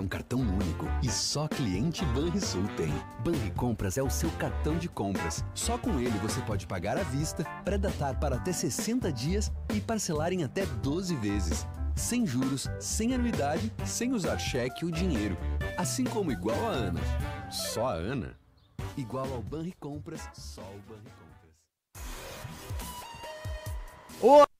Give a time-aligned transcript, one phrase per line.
[0.00, 2.92] um cartão único e só cliente Banrisul tem.
[3.24, 5.44] Banricompras é o seu cartão de compras.
[5.54, 10.32] Só com ele você pode pagar à vista, pré-datar para até 60 dias e parcelar
[10.32, 11.64] em até 12 vezes.
[11.94, 15.36] Sem juros, sem anuidade, sem usar cheque ou dinheiro.
[15.76, 17.00] Assim como igual a Ana.
[17.50, 18.36] Só a Ana?
[18.96, 21.22] Igual ao Banricompras, só o Banricompras.
[24.20, 24.51] Ô,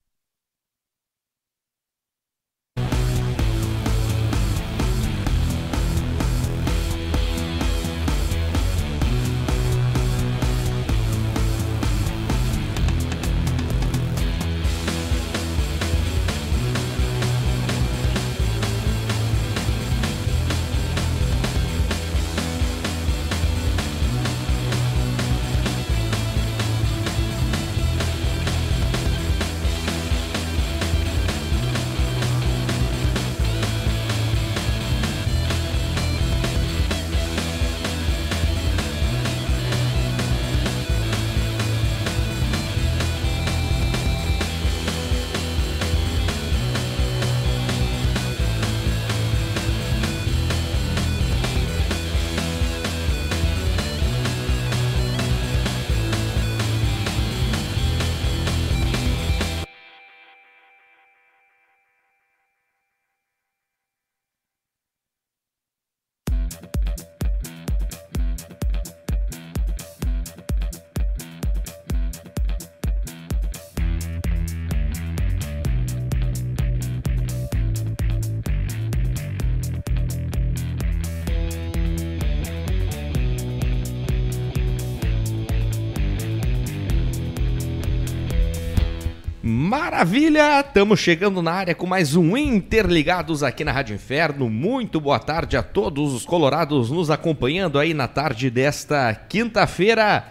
[89.44, 90.60] Maravilha!
[90.60, 94.48] Estamos chegando na área com mais um Interligados aqui na Rádio Inferno.
[94.48, 100.28] Muito boa tarde a todos os colorados nos acompanhando aí na tarde desta quinta-feira,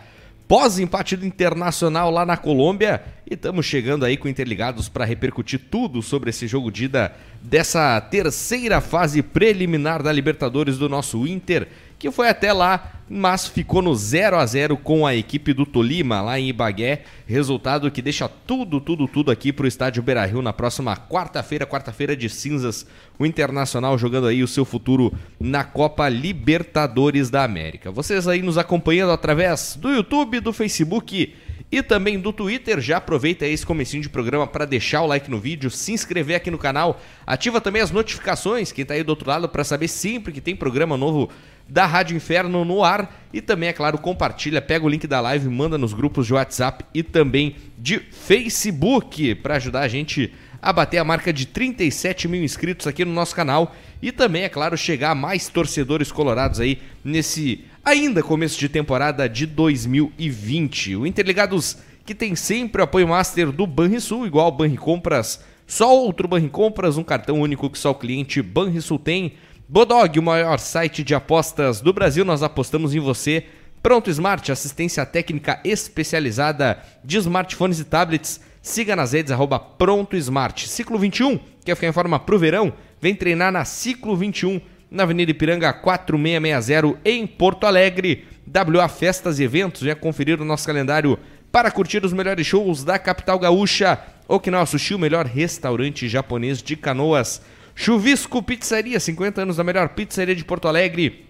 [0.48, 3.04] pós-empate do Internacional lá na Colômbia.
[3.30, 8.00] E estamos chegando aí com Interligados para repercutir tudo sobre esse jogo de ida dessa
[8.00, 11.68] terceira fase preliminar da Libertadores do nosso Inter
[12.02, 16.20] que foi até lá, mas ficou no 0 a 0 com a equipe do Tolima,
[16.20, 17.04] lá em Ibagué.
[17.28, 21.64] Resultado que deixa tudo, tudo, tudo aqui para o estádio Beira Rio na próxima quarta-feira,
[21.64, 22.88] quarta-feira de cinzas.
[23.20, 27.92] O Internacional jogando aí o seu futuro na Copa Libertadores da América.
[27.92, 31.36] Vocês aí nos acompanhando através do YouTube, do Facebook
[31.72, 32.82] e também do Twitter.
[32.82, 36.52] Já aproveita esse comecinho de programa para deixar o like no vídeo, se inscrever aqui
[36.52, 40.34] no canal, ativa também as notificações, quem está aí do outro lado, para saber sempre
[40.34, 41.30] que tem programa novo
[41.72, 45.48] da Rádio Inferno no ar e também, é claro, compartilha, pega o link da live,
[45.48, 50.98] manda nos grupos de WhatsApp e também de Facebook para ajudar a gente a bater
[50.98, 55.12] a marca de 37 mil inscritos aqui no nosso canal e também, é claro, chegar
[55.12, 60.98] a mais torcedores colorados aí nesse ainda começo de temporada de 2020.
[60.98, 66.28] O Interligados que tem sempre o apoio master do Banrisul, igual Banri Compras, só outro
[66.28, 69.36] Banri Compras, um cartão único que só o cliente Banrisul tem.
[69.74, 73.46] Bodog, o maior site de apostas do Brasil, nós apostamos em você.
[73.82, 78.42] Pronto Smart, assistência técnica especializada de smartphones e tablets.
[78.62, 80.68] Siga nas redes arroba Pronto Smart.
[80.68, 82.74] Ciclo 21, quer ficar em forma pro verão?
[83.00, 84.60] Vem treinar na Ciclo 21,
[84.92, 88.26] na Avenida Ipiranga 4660, em Porto Alegre.
[88.46, 91.18] WA Festas e Eventos, venha conferir o nosso calendário
[91.50, 93.98] para curtir os melhores shows da capital gaúcha.
[94.28, 97.42] Okinawa Sushi, o melhor restaurante japonês de canoas.
[97.84, 101.26] Chuvisco Pizzaria, 50 anos da melhor pizzaria de Porto Alegre.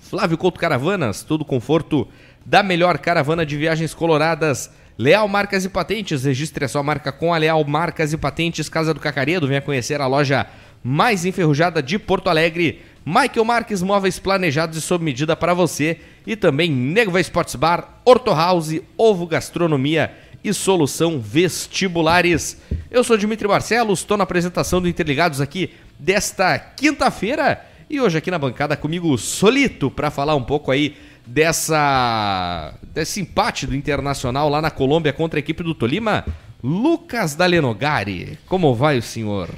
[0.00, 2.06] Flávio Couto Caravanas, todo conforto
[2.46, 4.70] da melhor caravana de viagens coloradas.
[4.96, 8.94] Leal Marcas e Patentes, registre a sua marca com a Leal Marcas e Patentes, Casa
[8.94, 10.46] do Cacaredo, venha conhecer a loja
[10.84, 12.80] mais enferrujada de Porto Alegre.
[13.04, 15.98] Michael Marques, móveis planejados e sob medida para você.
[16.24, 20.14] E também Negva Sports Bar, Orto House, Ovo Gastronomia
[20.44, 22.58] e Solução Vestibulares.
[22.88, 28.30] Eu sou Dimitri Barcelos, estou na apresentação do Interligados aqui desta quinta-feira e hoje aqui
[28.30, 30.96] na bancada comigo Solito para falar um pouco aí
[31.26, 36.24] dessa desse empate do Internacional lá na Colômbia contra a equipe do Tolima.
[36.62, 39.48] Lucas Dalenogari, como vai o senhor?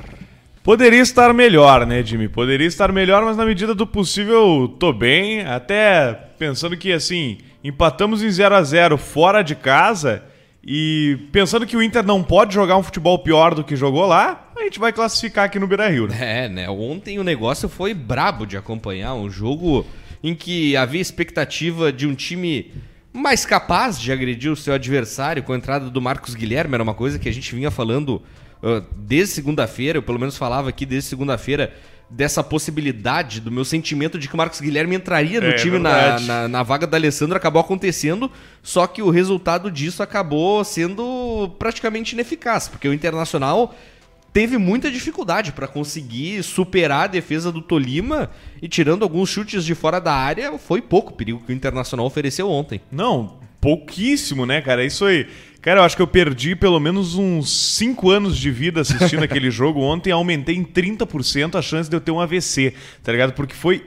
[0.62, 2.28] Poderia estar melhor, né, Jimmy?
[2.28, 5.40] Poderia estar melhor, mas na medida do possível tô bem.
[5.46, 10.22] Até pensando que, assim, empatamos em 0 a 0 fora de casa
[10.62, 14.50] e pensando que o Inter não pode jogar um futebol pior do que jogou lá,
[14.56, 16.44] a gente vai classificar aqui no Beira-Rio, né?
[16.44, 16.68] É, né?
[16.68, 19.86] Ontem o negócio foi brabo de acompanhar, um jogo
[20.22, 22.72] em que havia expectativa de um time
[23.12, 26.94] mais capaz de agredir o seu adversário com a entrada do Marcos Guilherme, era uma
[26.94, 28.22] coisa que a gente vinha falando
[28.62, 31.74] uh, desde segunda-feira, eu pelo menos falava aqui desde segunda-feira,
[32.10, 36.18] dessa possibilidade, do meu sentimento de que o Marcos Guilherme entraria no É, time na,
[36.18, 38.30] na, na vaga da Alessandro, acabou acontecendo,
[38.62, 43.74] só que o resultado disso acabou sendo praticamente ineficaz, porque o Internacional
[44.32, 48.30] teve muita dificuldade para conseguir superar a defesa do Tolima
[48.60, 52.48] e tirando alguns chutes de fora da área, foi pouco perigo que o Internacional ofereceu
[52.48, 52.80] ontem.
[52.90, 54.84] Não, pouquíssimo, né, cara?
[54.84, 55.26] Isso aí.
[55.60, 59.50] Cara, eu acho que eu perdi pelo menos uns 5 anos de vida assistindo aquele
[59.50, 59.80] jogo.
[59.80, 62.72] Ontem aumentei em 30% a chance de eu ter um AVC,
[63.02, 63.34] tá ligado?
[63.34, 63.84] Porque foi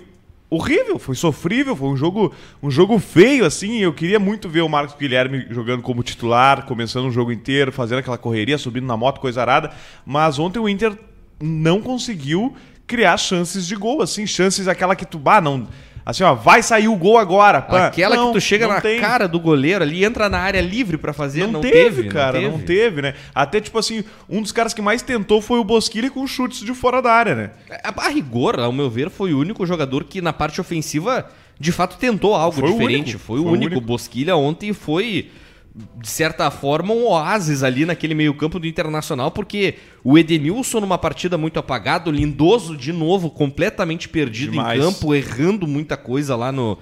[0.52, 2.32] horrível, foi sofrível, foi um jogo,
[2.62, 3.80] um jogo feio, assim.
[3.80, 8.00] Eu queria muito ver o Marcos Guilherme jogando como titular, começando o jogo inteiro, fazendo
[8.00, 9.72] aquela correria, subindo na moto, coisa arada.
[10.06, 10.96] Mas ontem o Inter
[11.42, 12.56] não conseguiu
[12.86, 15.68] criar chances de gol, assim, chances aquela que tu, bah, não.
[16.06, 17.62] Assim, ó, vai sair o gol agora.
[17.62, 17.88] pá.
[17.88, 19.00] Aquela Não, que tu chega na tem.
[19.00, 21.74] cara do goleiro ali, entra na área livre para fazer, Não, não, teve,
[22.04, 22.66] teve, cara, não não teve.
[22.66, 23.02] teve.
[23.02, 23.14] né?
[23.34, 26.74] Até, tipo assim, um dos caras que mais tentou foi o Bosquilha com chutes de
[26.74, 27.52] fora da área, né?
[27.84, 31.26] A, a rigor, ao meu ver, foi o único jogador que na parte ofensiva
[31.60, 33.12] de fato tentou algo Foi o diferente.
[33.12, 33.72] único, Foi o foi o único.
[33.74, 33.82] único.
[33.88, 35.30] Bosquilha ontem foi,
[35.76, 41.36] de certa forma, um oásis ali naquele meio-campo do Internacional, porque o Edenilson numa partida
[41.36, 44.80] muito apagado, o Lindoso de novo completamente perdido Demais.
[44.80, 46.78] em campo, errando muita coisa lá no.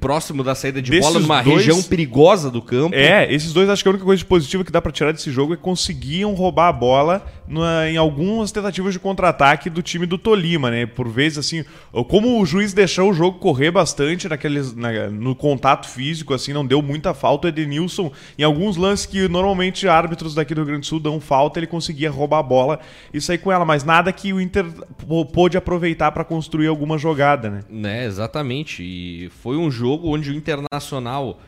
[0.00, 2.94] Próximo da saída de Desses bola, numa dois- região perigosa do campo.
[2.96, 5.30] É, esses dois acho que a única coisa de positiva que dá pra tirar desse
[5.30, 10.06] jogo é que conseguiam roubar a bola na- em algumas tentativas de contra-ataque do time
[10.06, 10.86] do Tolima, né?
[10.86, 11.64] Por vezes, assim,
[12.08, 16.66] como o juiz deixou o jogo correr bastante naqueles, na- no contato físico, assim, não
[16.66, 17.46] deu muita falta.
[17.46, 21.20] O Edenilson, em alguns lances que normalmente árbitros daqui do Rio Grande do Sul dão
[21.20, 22.80] falta, ele conseguia roubar a bola
[23.14, 24.66] e sair com ela, mas nada que o Inter
[25.06, 27.60] pô- pôde aproveitar pra construir alguma jogada, né?
[27.70, 28.82] Né, exatamente.
[28.82, 31.40] E foi um jogo onde o Internacional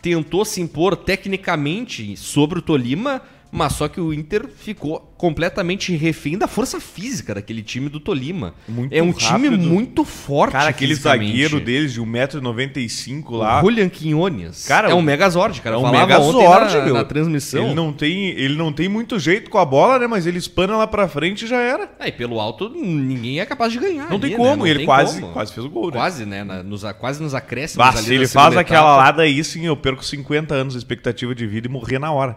[0.00, 6.36] tentou se impor tecnicamente sobre o Tolima, mas só que o Inter ficou completamente refém
[6.36, 8.54] da força física daquele time do Tolima.
[8.68, 9.66] Muito é um time rápido.
[9.66, 10.52] muito forte.
[10.52, 13.58] Cara, aquele zagueiro deles de 1,95m lá.
[13.58, 14.66] O Julian Quinones.
[14.66, 15.76] Cara, é um Megazord, cara.
[15.76, 16.94] É um Megazord, na, meu.
[16.94, 17.66] na transmissão.
[17.66, 20.06] Ele não, tem, ele não tem muito jeito com a bola, né?
[20.06, 21.90] Mas ele espana lá pra frente e já era.
[21.98, 24.04] É, e pelo alto, ninguém é capaz de ganhar.
[24.10, 24.36] Não ali, tem né?
[24.36, 25.32] como, Não e ele tem quase, como.
[25.32, 25.92] quase fez o gol, né?
[25.92, 26.44] Quase, né?
[26.44, 27.86] na- nos, quase nos acréscimos.
[27.86, 28.96] Ali se ele faz aquela etapa.
[28.96, 32.36] lada aí, sim, eu perco 50 anos de expectativa de vida e morrer na hora.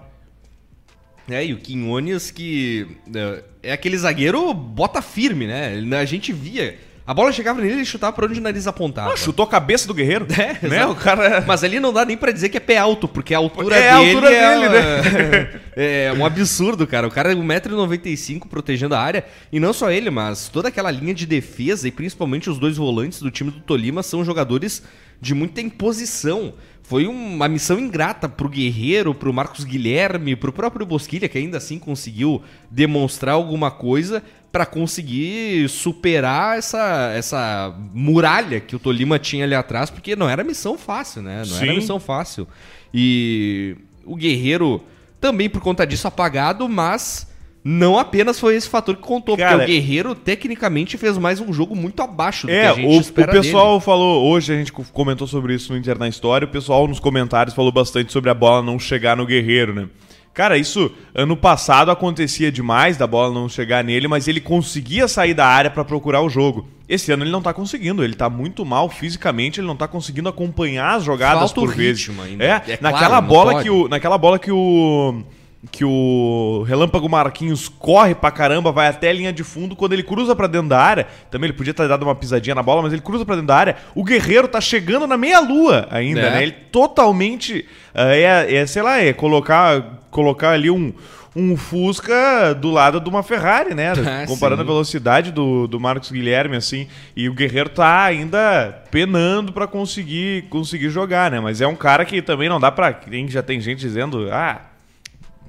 [1.29, 5.75] É, e o Quinones que é, é aquele zagueiro bota firme, né?
[5.75, 6.77] Ele- A gente via.
[7.05, 9.11] A bola chegava nele e ele chutava pra onde o nariz apontava.
[9.11, 10.27] Ah, chutou a cabeça do guerreiro.
[10.31, 10.75] É, né?
[10.77, 10.91] exato.
[10.91, 11.43] O cara.
[11.47, 13.89] Mas ali não dá nem pra dizer que é pé alto, porque a altura É
[13.89, 15.59] a dele altura é, dele, né?
[15.75, 17.07] é um absurdo, cara.
[17.07, 19.25] O cara é 1,95m protegendo a área.
[19.51, 23.19] E não só ele, mas toda aquela linha de defesa e principalmente os dois volantes
[23.23, 24.83] do time do Tolima são jogadores
[25.19, 26.53] de muita imposição.
[26.89, 31.77] Foi uma missão ingrata pro Guerreiro, pro Marcos Guilherme, pro próprio Bosquilha, que ainda assim
[31.77, 39.53] conseguiu demonstrar alguma coisa pra conseguir superar essa, essa muralha que o Tolima tinha ali
[39.53, 41.43] atrás, porque não era missão fácil, né?
[41.45, 41.75] Não era Sim.
[41.75, 42.47] missão fácil.
[42.91, 44.83] E o Guerreiro
[45.21, 47.28] também por conta disso apagado, mas
[47.71, 51.53] não apenas foi esse fator que contou, Cara, porque o Guerreiro tecnicamente fez mais um
[51.53, 54.55] jogo muito abaixo do É, que a gente o, o espera pessoal falou, hoje a
[54.57, 58.11] gente co- comentou sobre isso no Inter na História, o pessoal nos comentários falou bastante
[58.11, 59.87] sobre a bola não chegar no Guerreiro, né?
[60.33, 65.33] Cara, isso ano passado acontecia demais da bola não chegar nele, mas ele conseguia sair
[65.33, 66.67] da área pra procurar o jogo.
[66.87, 70.29] Esse ano ele não tá conseguindo, ele tá muito mal fisicamente, ele não tá conseguindo
[70.29, 72.09] acompanhar as jogadas Falta o por vezes.
[72.23, 72.43] ainda.
[72.43, 75.23] É, É naquela claro, bola que o naquela bola que o
[75.71, 80.03] que o Relâmpago Marquinhos corre pra caramba, vai até a linha de fundo, quando ele
[80.03, 82.93] cruza pra dentro da área, também ele podia ter dado uma pisadinha na bola, mas
[82.93, 86.29] ele cruza pra dentro da área, o Guerreiro tá chegando na meia-lua ainda, É.
[86.31, 86.43] né?
[86.43, 90.93] Ele totalmente, é, é, é, sei lá, é colocar, colocar ali um,
[91.35, 93.91] um Fusca do lado de uma Ferrari, né?
[93.99, 94.67] Ah, Comparando sim.
[94.67, 96.87] a velocidade do, do Marcos Guilherme, assim,
[97.17, 101.41] e o Guerreiro tá ainda penando pra conseguir, conseguir jogar, né?
[101.41, 102.97] Mas é um cara que também não dá pra...
[103.27, 104.61] Já tem gente dizendo, ah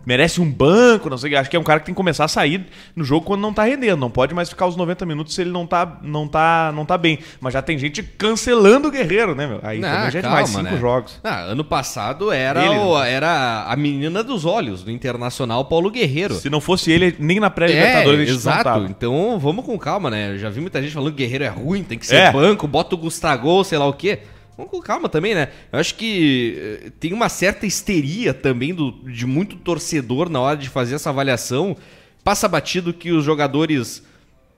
[0.05, 1.35] merece um banco, não sei.
[1.37, 2.67] Acho que é um cara que tem que começar a sair
[2.97, 3.99] no jogo quando não tá rendendo.
[3.99, 6.97] Não pode mais ficar os 90 minutos se ele não tá, não tá, não tá
[6.99, 7.19] bem.
[7.41, 9.61] Mas já tem gente cancelando o Guerreiro, né, meu?
[9.63, 10.77] Aí Não, também já é calma, mais cinco né?
[10.79, 11.21] jogos.
[11.23, 16.35] Ah, ano passado era, Ele, o- era a menina dos olhos do Internacional Paulo Guerreiro.
[16.35, 18.87] Se não fosse ele, nem na pré-libertadores É, gente não exato.
[18.91, 20.33] Então vamos com calma, né?
[20.33, 22.33] Eu já vi muita gente falando que Guerreiro é ruim, tem que ser É.
[22.33, 24.21] banco, bota o Gustavo, sei lá o quê.
[24.61, 25.49] Vamos com calma também, né?
[25.73, 30.59] Eu acho que eh, tem uma certa histeria também do, de muito torcedor na hora
[30.59, 31.75] de fazer essa avaliação.
[32.23, 34.05] Passa batido que os jogadores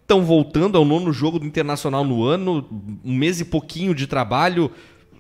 [0.01, 2.67] estão voltando ao nono jogo do Internacional no ano,
[3.05, 4.73] um mês e pouquinho de trabalho.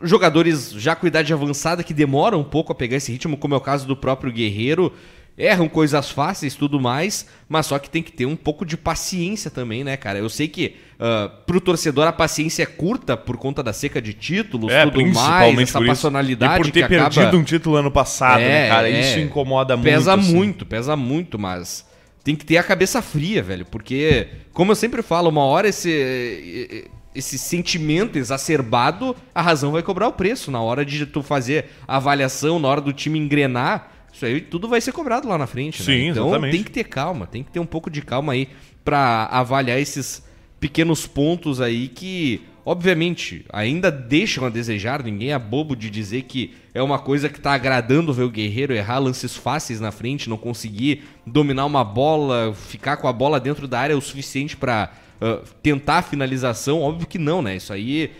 [0.02, 3.56] Jogadores já com idade avançada que demoram um pouco a pegar esse ritmo, como é
[3.56, 4.92] o caso do próprio Guerreiro.
[5.36, 9.50] Erram coisas fáceis tudo mais, mas só que tem que ter um pouco de paciência
[9.50, 10.18] também, né, cara?
[10.18, 14.12] Eu sei que uh, pro torcedor a paciência é curta por conta da seca de
[14.12, 15.92] títulos, É, tudo mais, essa por isso.
[15.92, 17.10] personalidade E por ter que acaba...
[17.14, 18.90] perdido um título ano passado, né, É, cara?
[18.90, 19.00] é.
[19.00, 19.84] Isso incomoda muito.
[19.88, 20.34] Pesa assim.
[20.34, 21.86] muito, pesa muito, mas
[22.22, 23.64] tem que ter a cabeça fria, velho.
[23.64, 30.08] Porque, como eu sempre falo, uma hora esse, esse sentimento exacerbado, a razão vai cobrar
[30.08, 30.50] o preço.
[30.50, 34.68] Na hora de tu fazer a avaliação, na hora do time engrenar, isso aí tudo
[34.68, 35.86] vai ser cobrado lá na frente, né?
[35.86, 36.52] Sim, Então exatamente.
[36.52, 38.48] tem que ter calma, tem que ter um pouco de calma aí
[38.84, 40.22] pra avaliar esses
[40.60, 45.02] pequenos pontos aí que, obviamente, ainda deixam a desejar.
[45.02, 48.72] Ninguém é bobo de dizer que é uma coisa que tá agradando ver o Guerreiro
[48.72, 53.66] errar lances fáceis na frente, não conseguir dominar uma bola, ficar com a bola dentro
[53.66, 56.82] da área o suficiente pra ah, tentar a finalização.
[56.82, 57.56] Óbvio que não, né?
[57.56, 58.10] Isso aí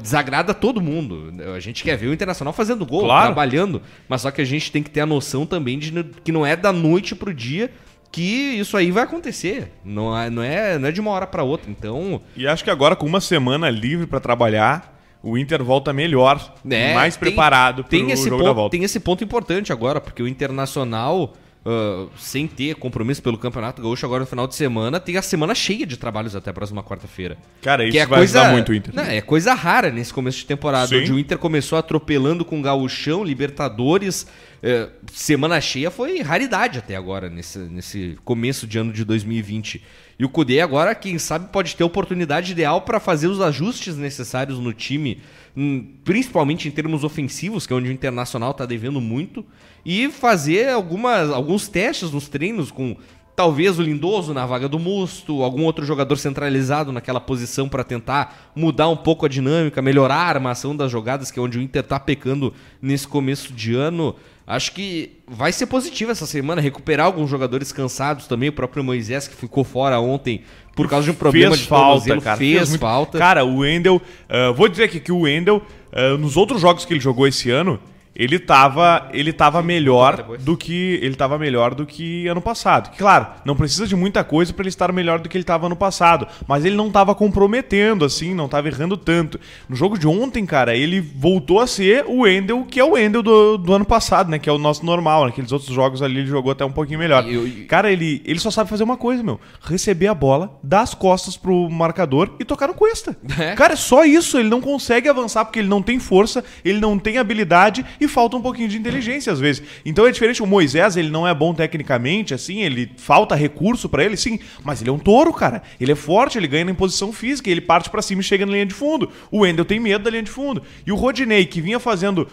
[0.00, 1.32] desagrada todo mundo.
[1.54, 3.26] A gente quer ver o Internacional fazendo gol, Claro.
[3.26, 5.92] trabalhando, mas só que a gente tem que ter a noção também de
[6.24, 7.70] que não é da noite pro dia
[8.10, 9.72] que isso aí vai acontecer.
[9.84, 11.70] Não é, não é, não é de uma hora pra outra.
[11.70, 16.54] Então, E acho que agora, com uma semana livre pra trabalhar, o Inter volta melhor,
[16.64, 18.70] né, mais tem- preparado tem esse jogo ponto, da volta.
[18.76, 21.34] Tem esse ponto importante agora, porque o Internacional,
[21.70, 25.54] ah, sem ter compromisso pelo Campeonato Gaúcho agora no final de semana, tem a semana
[25.54, 27.36] cheia de trabalhos até a próxima quarta-feira.
[27.60, 28.94] Cara, isso que é vai coisa, ajudar muito o Inter.
[28.94, 31.00] Não, é coisa rara nesse começo de temporada, Sim.
[31.00, 34.26] onde o Inter começou atropelando com Gauchão, Libertadores.
[34.62, 39.82] É, semana cheia foi raridade até agora, nesse, nesse começo de ano de 2020.
[40.18, 43.96] E o Cudê agora, quem sabe, pode ter a oportunidade ideal para fazer os ajustes
[43.96, 45.20] necessários no time,
[45.56, 49.46] hum, principalmente em termos ofensivos, que é onde o Internacional está devendo muito,
[49.84, 52.96] e fazer algumas, alguns testes nos treinos com
[53.38, 58.50] Talvez o Lindoso na vaga do Musto, algum outro jogador centralizado naquela posição para tentar
[58.52, 61.84] mudar um pouco a dinâmica, melhorar a armação das jogadas, que é onde o Inter
[61.84, 64.16] tá pecando nesse começo de ano.
[64.50, 69.28] Acho que vai ser positivo essa semana, recuperar alguns jogadores cansados também, o próprio Moisés
[69.28, 70.40] que ficou fora ontem
[70.74, 72.36] por causa de um problema fez de falta, cara.
[72.38, 73.18] fez, muito- falta.
[73.18, 75.60] Cara, o Wendel, ah, vou dizer aqui que o Wendel,
[75.92, 77.78] ah, nos outros jogos que ele jogou esse ano,
[78.18, 82.90] ele tava, ele tava melhor do que ele tava melhor do que ano passado.
[82.98, 85.76] Claro, não precisa de muita coisa para ele estar melhor do que ele tava ano
[85.76, 89.38] passado, mas ele não tava comprometendo assim, não tava errando tanto.
[89.68, 93.22] No jogo de ontem, cara, ele voltou a ser o Wendel, que é o Wendel
[93.22, 95.26] do, do ano passado, né, que é o nosso normal.
[95.26, 97.24] Naqueles outros jogos ali ele jogou até um pouquinho melhor.
[97.68, 99.38] Cara, ele, ele só sabe fazer uma coisa, meu.
[99.62, 103.16] Receber a bola, dar as costas pro marcador e tocar no cuesta.
[103.38, 103.54] É.
[103.54, 104.38] Cara, é só isso.
[104.38, 108.36] Ele não consegue avançar porque ele não tem força, ele não tem habilidade e falta
[108.36, 109.62] um pouquinho de inteligência às vezes.
[109.84, 110.42] Então é diferente.
[110.42, 114.38] O Moisés, ele não é bom tecnicamente, assim, ele falta recurso pra ele, sim.
[114.64, 115.62] Mas ele é um touro, cara.
[115.80, 118.52] Ele é forte, ele ganha em posição física, ele parte pra cima e chega na
[118.52, 119.10] linha de fundo.
[119.30, 120.62] O Wendel tem medo da linha de fundo.
[120.86, 122.28] E o Rodinei, que vinha fazendo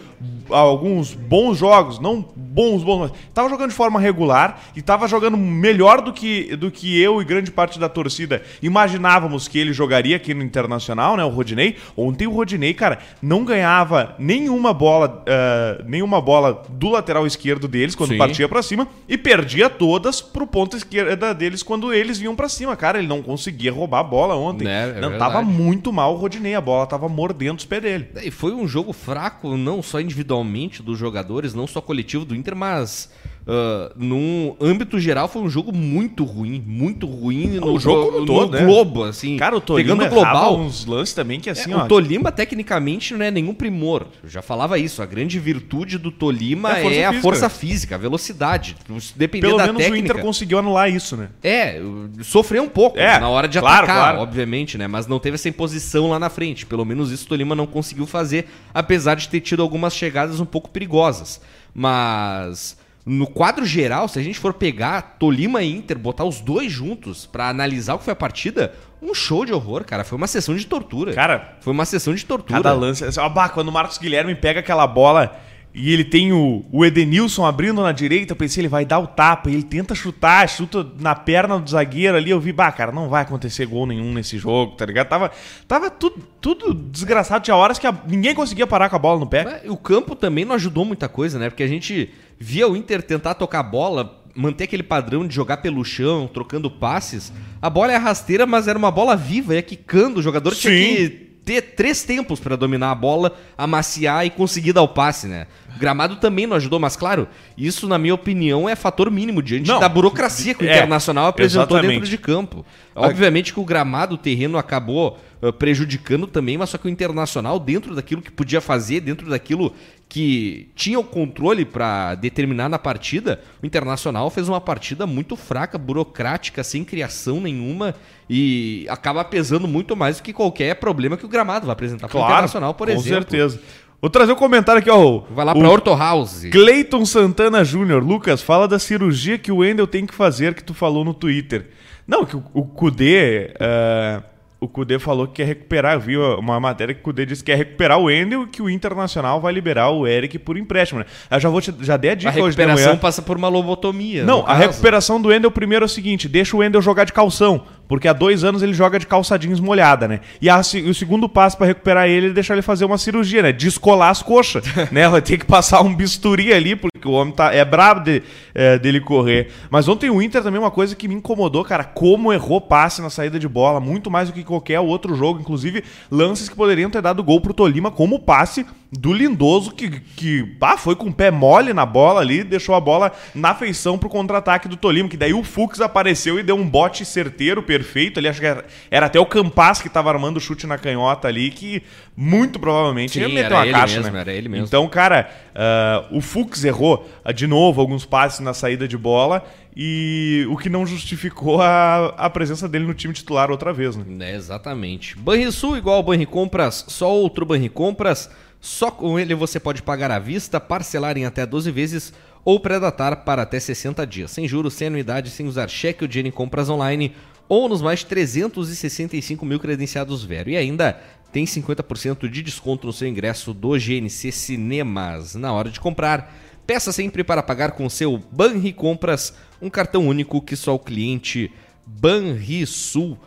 [0.50, 5.36] alguns bons jogos, não bons, bons, mas tava jogando de forma regular e tava jogando
[5.36, 10.16] melhor do que, do que eu e grande parte da torcida imaginávamos que ele jogaria
[10.16, 11.24] aqui no Internacional, né?
[11.24, 11.76] O Rodinei.
[11.96, 15.24] Ontem o Rodinei, cara, não ganhava nenhuma bola,
[15.66, 18.18] ah, nenhuma bola do lateral esquerdo deles quando Sim.
[18.18, 22.76] partia pra cima e perdia todas pro ponto esquerda deles quando eles vinham pra cima.
[22.76, 24.64] Cara, ele não conseguia roubar a bola ontem.
[24.64, 25.18] Né, é não verdade.
[25.18, 28.08] tava muito mal o Rodinei, a bola tava mordendo os pés dele.
[28.22, 32.56] E foi um jogo fraco, não só individualmente dos jogadores, não só coletivo do Inter,
[32.56, 33.10] mas
[33.48, 38.20] ah, num âmbito geral foi um jogo muito ruim, muito ruim no, o jogo como
[38.20, 38.64] no todo, né?
[38.64, 39.36] globo, assim.
[39.36, 40.58] Cara, o Tolima pegando global.
[40.58, 41.84] uns lances também que assim, É, ó.
[41.84, 44.06] o Tolima, tecnicamente, não é nenhum primor.
[44.22, 45.00] Eu já falava isso.
[45.00, 47.22] A grande virtude do Tolima É a força é a física.
[47.22, 48.76] força física, a velocidade.
[49.00, 50.02] Se Depender Pelo da menos técnica.
[50.08, 51.28] o Inter conseguiu anular isso, né?
[51.42, 51.80] É,
[52.22, 54.20] sofreu um pouco É, na hora de claro, atacar, claro.
[54.22, 54.86] obviamente, né?
[54.88, 56.66] Mas não teve essa imposição lá na frente.
[56.66, 60.44] Pelo menos isso o Tolima não conseguiu fazer, apesar de ter tido algumas chegadas um
[60.46, 61.40] pouco perigosas.
[61.72, 62.76] Mas
[63.06, 67.24] no quadro geral, se a gente for pegar Tolima e Inter, botar os dois juntos
[67.24, 70.02] pra analisar o que foi a partida, um show de horror, cara.
[70.02, 71.12] Foi uma sessão de tortura.
[71.14, 72.58] Cara, foi uma sessão de tortura.
[72.60, 73.04] Cada lance.
[73.20, 75.38] ó, bah, quando o Marcos Guilherme pega aquela bola
[75.72, 79.06] e ele tem o, o Edenilson abrindo na direita, eu pensei, ele vai dar o
[79.06, 82.90] tapa, e ele tenta chutar, chuta na perna do zagueiro ali, eu vi, bah, cara,
[82.90, 85.06] não vai acontecer gol nenhum nesse jogo, tá ligado?
[85.06, 85.30] Tava,
[85.68, 89.26] tava tudo, tudo desgraçado, tinha horas que a- ninguém conseguia parar com a bola no
[89.26, 89.62] pé.
[89.68, 91.50] O campo também não ajudou muita coisa, né?
[91.50, 95.58] Porque a gente via o Inter tentar tocar a bola, manter aquele padrão de jogar
[95.58, 97.32] pelo chão, trocando passes.
[97.60, 100.20] A bola é rasteira, mas era uma bola viva, ia quicando.
[100.20, 100.94] O jogador tinha Sim.
[100.94, 105.46] que ter três tempos pra dominar a bola, amaciar e conseguir dar o passe, né?
[105.76, 109.68] O gramado também não ajudou, mas claro, isso, na minha opinião, é fator mínimo diante
[109.68, 111.94] Não, da burocracia que o é, Internacional apresentou exatamente.
[111.94, 112.66] dentro de campo.
[112.96, 117.60] Obviamente que o gramado, o terreno acabou uh, prejudicando também, mas só que o Internacional,
[117.60, 119.72] dentro daquilo que podia fazer, dentro daquilo
[120.08, 125.76] que tinha o controle para determinar na partida, o Internacional fez uma partida muito fraca,
[125.76, 127.94] burocrática, sem criação nenhuma
[128.30, 132.20] e acaba pesando muito mais do que qualquer problema que o gramado vai apresentar para
[132.20, 133.24] o Internacional, por com exemplo.
[133.24, 133.60] Com certeza.
[134.00, 135.22] Vou trazer um comentário aqui, ó.
[135.30, 136.44] Vai lá pra Orto House.
[136.52, 138.04] Cleiton Santana Júnior.
[138.04, 141.70] Lucas, fala da cirurgia que o Wendel tem que fazer que tu falou no Twitter.
[142.06, 143.54] Não, que o, o Kudê.
[143.54, 145.94] Uh o Cudê falou que quer recuperar.
[145.94, 148.62] Eu vi uma matéria que o Cudê disse que quer recuperar o Endel e que
[148.62, 151.00] o Internacional vai liberar o Eric por empréstimo.
[151.00, 151.06] Né?
[151.30, 153.48] Eu já vou te, já dei a dica a hoje A recuperação passa por uma
[153.48, 154.24] lobotomia.
[154.24, 154.60] Não, a caso.
[154.60, 157.64] recuperação do Endel primeiro é o seguinte: deixa o Endel jogar de calção.
[157.88, 160.20] Porque há dois anos ele joga de calçadinhos molhada, né?
[160.40, 163.52] E a, o segundo passo para recuperar ele é deixar ele fazer uma cirurgia, né?
[163.52, 165.08] Descolar as coxas, né?
[165.08, 168.22] Vai ter que passar um bisturi ali, porque o homem tá, é brabo de,
[168.54, 169.50] é, dele correr.
[169.70, 173.10] Mas ontem o Inter também, uma coisa que me incomodou, cara, como errou passe na
[173.10, 175.40] saída de bola, muito mais do que qualquer outro jogo.
[175.40, 180.56] Inclusive, lances que poderiam ter dado gol pro Tolima, como passe do Lindoso, que, que
[180.60, 184.08] ah, foi com o pé mole na bola ali, deixou a bola na feição pro
[184.08, 188.28] contra-ataque do Tolima, que daí o Fux apareceu e deu um bote certeiro, perfeito ali,
[188.28, 191.50] acho que era, era até o Campas que tava armando o chute na canhota ali,
[191.50, 191.82] que
[192.16, 194.20] muito provavelmente Sim, ia meter uma caixa, mesmo, né?
[194.20, 194.66] Era ele mesmo.
[194.66, 199.44] Então, cara, uh, o Fux errou uh, de novo alguns passes na saída de bola
[199.76, 204.30] e o que não justificou a, a presença dele no time titular outra vez, né?
[204.30, 205.18] É, exatamente.
[205.18, 208.30] Banrisul igual Banricompras, só outro Banricompras.
[208.60, 212.12] Só com ele você pode pagar à vista, parcelar em até 12 vezes
[212.44, 216.28] ou predatar para até 60 dias, sem juros, sem anuidade, sem usar cheque ou dinheiro
[216.28, 217.14] em compras online
[217.48, 220.50] ou nos mais 365 mil credenciados Vero.
[220.50, 221.00] E ainda
[221.32, 225.34] tem 50% de desconto no seu ingresso do GNC Cinemas.
[225.34, 226.34] Na hora de comprar,
[226.66, 231.52] peça sempre para pagar com seu Banri Compras, um cartão único que só o cliente
[231.86, 233.18] Banrisul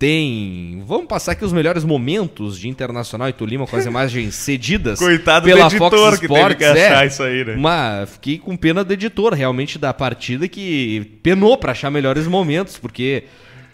[0.00, 0.82] tem.
[0.86, 5.44] Vamos passar aqui os melhores momentos de Internacional e Tolima com as imagens cedidas Coitado
[5.44, 6.56] pela do editor Fox que Sports.
[6.56, 7.56] que achar é, isso aí, né?
[7.56, 12.78] Mas fiquei com pena do editor, realmente, da partida, que penou para achar melhores momentos,
[12.78, 13.24] porque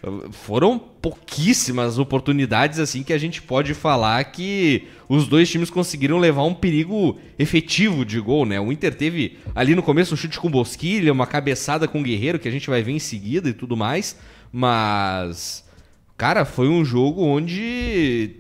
[0.03, 6.19] uh, foram pouquíssimas oportunidades assim que a gente pode falar que os dois times conseguiram
[6.19, 8.59] levar um perigo efetivo de gol, né?
[8.59, 12.41] O Inter teve ali no começo um chute com Bosquilha, uma cabeçada com o Guerreiro
[12.41, 14.19] que a gente vai ver em seguida e tudo mais,
[14.51, 15.65] mas
[16.17, 18.37] Cara, foi um jogo onde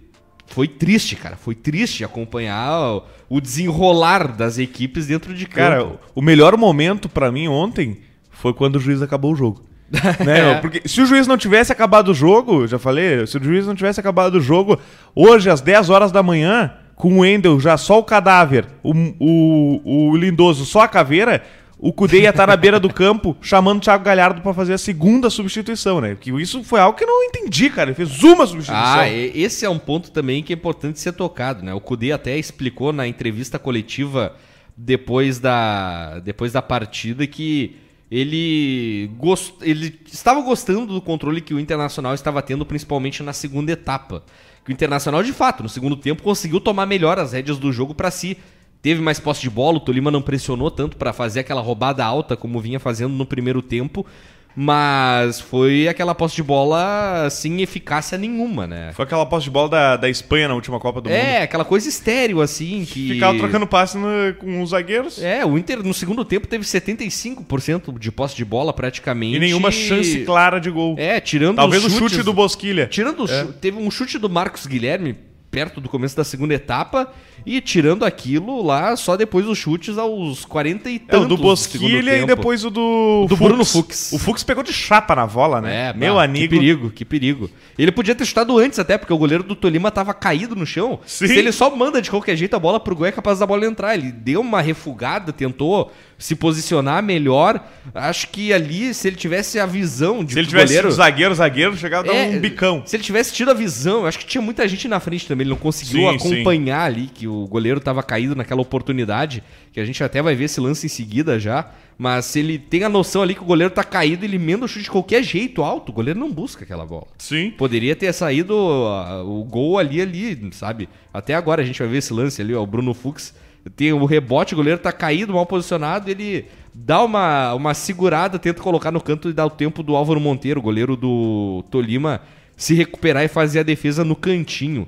[0.46, 1.36] foi triste, cara.
[1.36, 5.56] Foi triste acompanhar o desenrolar das equipes dentro de campo.
[5.56, 7.98] Cara, o melhor momento para mim ontem
[8.30, 9.64] foi quando o juiz acabou o jogo.
[10.24, 10.52] né?
[10.52, 10.54] É.
[10.60, 13.74] Porque se o juiz não tivesse acabado o jogo, já falei, se o juiz não
[13.74, 14.78] tivesse acabado o jogo,
[15.14, 20.10] hoje às 10 horas da manhã, com o Wendel já só o cadáver, o, o,
[20.10, 21.42] o Lindoso só a caveira,
[21.78, 24.78] o Cudê ia estar na beira do campo chamando o Thiago Galhardo para fazer a
[24.78, 26.16] segunda substituição, né?
[26.18, 27.90] Que isso foi algo que eu não entendi, cara.
[27.90, 28.98] Ele fez uma substituição.
[28.98, 31.74] Ah, esse é um ponto também que é importante ser tocado, né?
[31.74, 34.34] O Cudê até explicou na entrevista coletiva
[34.74, 37.76] depois da, depois da partida que
[38.10, 39.54] ele, gost...
[39.60, 44.22] ele estava gostando do controle que o Internacional estava tendo, principalmente na segunda etapa.
[44.64, 47.94] Que o Internacional, de fato, no segundo tempo, conseguiu tomar melhor as rédeas do jogo
[47.94, 48.38] para si
[48.87, 52.37] teve mais posse de bola, o Tolima não pressionou tanto para fazer aquela roubada alta
[52.37, 54.07] como vinha fazendo no primeiro tempo,
[54.55, 58.92] mas foi aquela posse de bola sem eficácia nenhuma, né?
[58.94, 61.27] Foi aquela posse de bola da, da Espanha na última Copa do é, Mundo.
[61.27, 63.14] É, aquela coisa estéreo, assim, que...
[63.14, 65.20] Ficava trocando passe no, com os zagueiros.
[65.20, 69.35] É, o Inter no segundo tempo teve 75% de posse de bola praticamente.
[69.35, 70.94] E nenhuma chance clara de gol.
[70.96, 72.87] É, tirando Talvez o chute do Bosquilha.
[72.87, 73.46] Tirando é.
[73.61, 77.12] Teve um chute do Marcos Guilherme perto do começo da segunda etapa
[77.44, 81.22] e tirando aquilo lá só depois os chutes aos 40 e tantos.
[81.22, 83.48] É, o do Bosquilha e depois o do, do Fux.
[83.48, 84.12] Bruno Fux.
[84.12, 85.90] O Fux pegou de chapa na bola, né?
[85.90, 86.48] É, meu amigo.
[86.48, 87.50] Que perigo, que perigo.
[87.78, 90.98] Ele podia ter chutado antes até, porque o goleiro do Tolima tava caído no chão.
[91.06, 91.28] Sim.
[91.28, 93.64] Se ele só manda de qualquer jeito a bola pro gol, é capaz da bola
[93.66, 93.94] entrar.
[93.94, 97.62] Ele deu uma refugada, tentou se posicionar melhor.
[97.94, 101.76] Acho que ali, se ele tivesse a visão de Se ele tivesse goleiro, zagueiro, zagueiro,
[101.76, 102.83] chegava a dar é, um bicão.
[102.87, 105.44] Se ele tivesse tido a visão, acho que tinha muita gente na frente também.
[105.44, 106.96] Ele não conseguiu sim, acompanhar sim.
[106.96, 109.42] ali que o goleiro tava caído naquela oportunidade.
[109.72, 111.70] Que a gente até vai ver esse lance em seguida já.
[111.98, 114.68] Mas se ele tem a noção ali que o goleiro tá caído, ele emenda o
[114.68, 115.90] chute de qualquer jeito alto.
[115.90, 117.07] O goleiro não busca aquela bola.
[117.18, 117.50] Sim.
[117.50, 120.88] Poderia ter saído uh, o gol ali, ali, sabe?
[121.12, 123.35] Até agora a gente vai ver esse lance ali, ó, o Bruno Fux
[123.74, 128.62] tem o rebote, o goleiro tá caído, mal posicionado, ele dá uma, uma segurada, tenta
[128.62, 132.20] colocar no canto e dá o tempo do Álvaro Monteiro, goleiro do Tolima,
[132.57, 134.87] se recuperar e fazer a defesa no cantinho.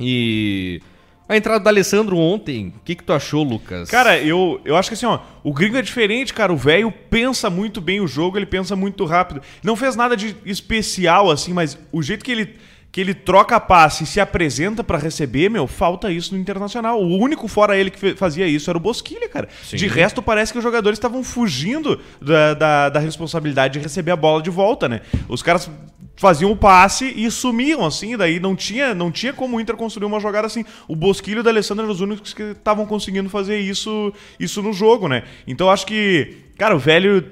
[0.00, 0.80] E
[1.28, 3.88] A entrada do Alessandro ontem, o que, que tu achou, Lucas?
[3.88, 6.52] Cara, eu, eu acho que assim, ó, o gringo é diferente, cara.
[6.52, 9.40] O velho pensa muito bem o jogo, ele pensa muito rápido.
[9.62, 12.56] Não fez nada de especial, assim, mas o jeito que ele
[12.92, 17.02] que ele troca passe e se apresenta para receber, meu, falta isso no Internacional.
[17.02, 19.48] O único fora ele que fazia isso era o Bosquilha, cara.
[19.64, 19.76] Sim.
[19.76, 24.16] De resto, parece que os jogadores estavam fugindo da, da, da, responsabilidade de receber a
[24.16, 25.00] bola de volta, né?
[25.26, 25.70] Os caras
[26.16, 30.04] faziam o passe e sumiam, assim, daí não tinha, não tinha como o Inter construir
[30.04, 30.62] uma jogada assim.
[30.86, 34.74] O Bosquilho e o Alessandro eram os únicos que estavam conseguindo fazer isso, isso no
[34.74, 35.22] jogo, né?
[35.46, 37.24] Então acho que, cara, o velho.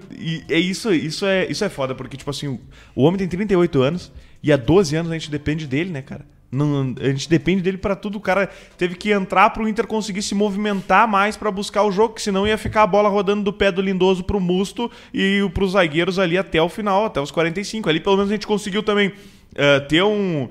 [0.49, 2.59] é isso, isso, é, isso é foda, porque, tipo assim,
[2.97, 4.11] o homem tem 38 anos.
[4.43, 6.25] E há 12 anos a gente depende dele, né, cara?
[6.53, 8.17] Não, a gente depende dele para tudo.
[8.19, 12.15] O cara teve que entrar pro Inter conseguir se movimentar mais para buscar o jogo,
[12.15, 15.73] que senão ia ficar a bola rodando do pé do Lindoso pro Musto e pros
[15.73, 17.89] zagueiros ali até o final, até os 45.
[17.89, 20.51] Ali pelo menos a gente conseguiu também uh, ter um, uh,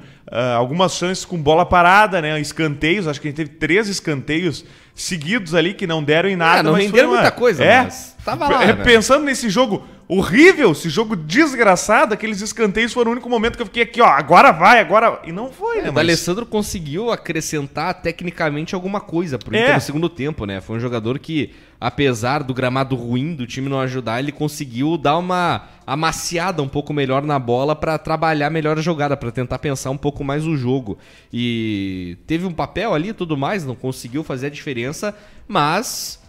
[0.55, 2.39] algumas chances com bola parada, né?
[2.39, 4.63] Escanteios, acho que a gente teve três escanteios
[4.95, 6.59] seguidos ali que não deram em nada.
[6.59, 7.15] É, não renderam uma...
[7.15, 8.65] muita coisa, é, mas tava lá.
[8.65, 8.73] Né?
[8.85, 13.67] Pensando nesse jogo horrível, esse jogo desgraçado, aqueles escanteios foram o único momento que eu
[13.67, 15.21] fiquei aqui, ó, agora vai, agora.
[15.23, 15.89] E não foi, é, né?
[15.91, 16.03] O mas...
[16.03, 19.75] Alessandro conseguiu acrescentar tecnicamente alguma coisa pro é.
[19.75, 20.61] no segundo tempo, né?
[20.61, 25.15] Foi um jogador que, apesar do gramado ruim do time não ajudar, ele conseguiu dar
[25.15, 29.91] uma amaciada um pouco melhor na bola para trabalhar melhor a jogada, para tentar pensar
[29.91, 30.97] um pouco mais o jogo.
[31.31, 35.15] E teve um papel ali e tudo mais, não conseguiu fazer a diferença,
[35.47, 36.19] mas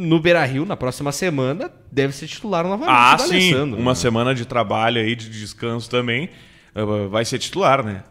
[0.00, 2.88] no Beira Rio, na próxima semana, deve ser titular novamente.
[2.90, 3.54] Ah, sim.
[3.54, 3.94] Uma né?
[3.94, 6.30] semana de trabalho aí, de descanso também,
[6.74, 8.02] eh, vai ser titular, né?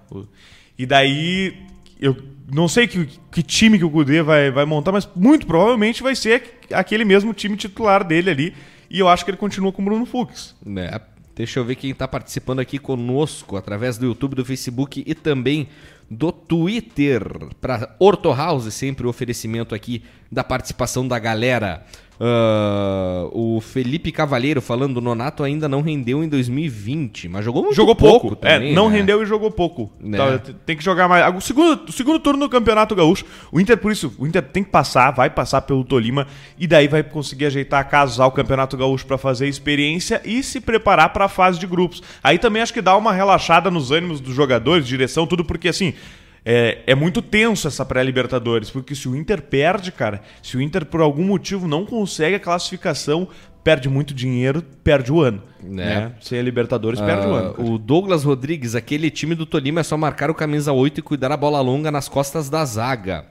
[0.78, 1.58] E daí,
[2.00, 2.16] eu
[2.52, 6.16] não sei que, que time que o Cudê vai, vai montar, mas muito provavelmente vai
[6.16, 8.54] ser aquele mesmo time titular dele ali.
[8.88, 10.56] E eu acho que ele continua com o Bruno Fux.
[10.78, 11.02] É,
[11.36, 15.68] deixa eu ver quem está participando aqui conosco, através do YouTube, do Facebook e também
[16.10, 17.22] do Twitter.
[17.62, 21.86] Para Orto House, sempre o oferecimento aqui da participação da galera.
[22.20, 27.76] Uh, o Felipe Cavalheiro falando, o Nonato ainda não rendeu em 2020, mas jogou muito
[27.76, 28.28] jogou pouco.
[28.28, 28.98] pouco é, também, é, não né?
[28.98, 29.90] rendeu e jogou pouco.
[30.12, 31.34] Tá, tem que jogar mais.
[31.34, 34.66] O segundo, o segundo turno do Campeonato Gaúcho, o Inter, por isso, o Inter tem
[34.66, 36.28] que passar, vai passar pelo Tolima
[36.58, 41.14] e daí vai conseguir ajeitar, casar o Campeonato Gaúcho para fazer experiência e se preparar
[41.14, 42.04] para a fase de grupos.
[42.22, 45.94] Aí também acho que dá uma relaxada nos ânimos dos jogadores, direção, tudo, porque assim
[46.52, 50.84] é, é muito tenso essa pré-Libertadores, porque se o Inter perde, cara, se o Inter
[50.84, 53.28] por algum motivo não consegue a classificação,
[53.64, 55.44] perde muito dinheiro, perde o ano.
[55.62, 55.86] Né?
[55.86, 56.12] né?
[56.20, 57.54] Sem a Libertadores, perde o ano.
[57.54, 57.70] Cara.
[57.70, 61.32] O Douglas Rodrigues, aquele time do Tolima é só marcar o camisa 8 e cuidar
[61.32, 63.26] a bola longa nas costas da zaga.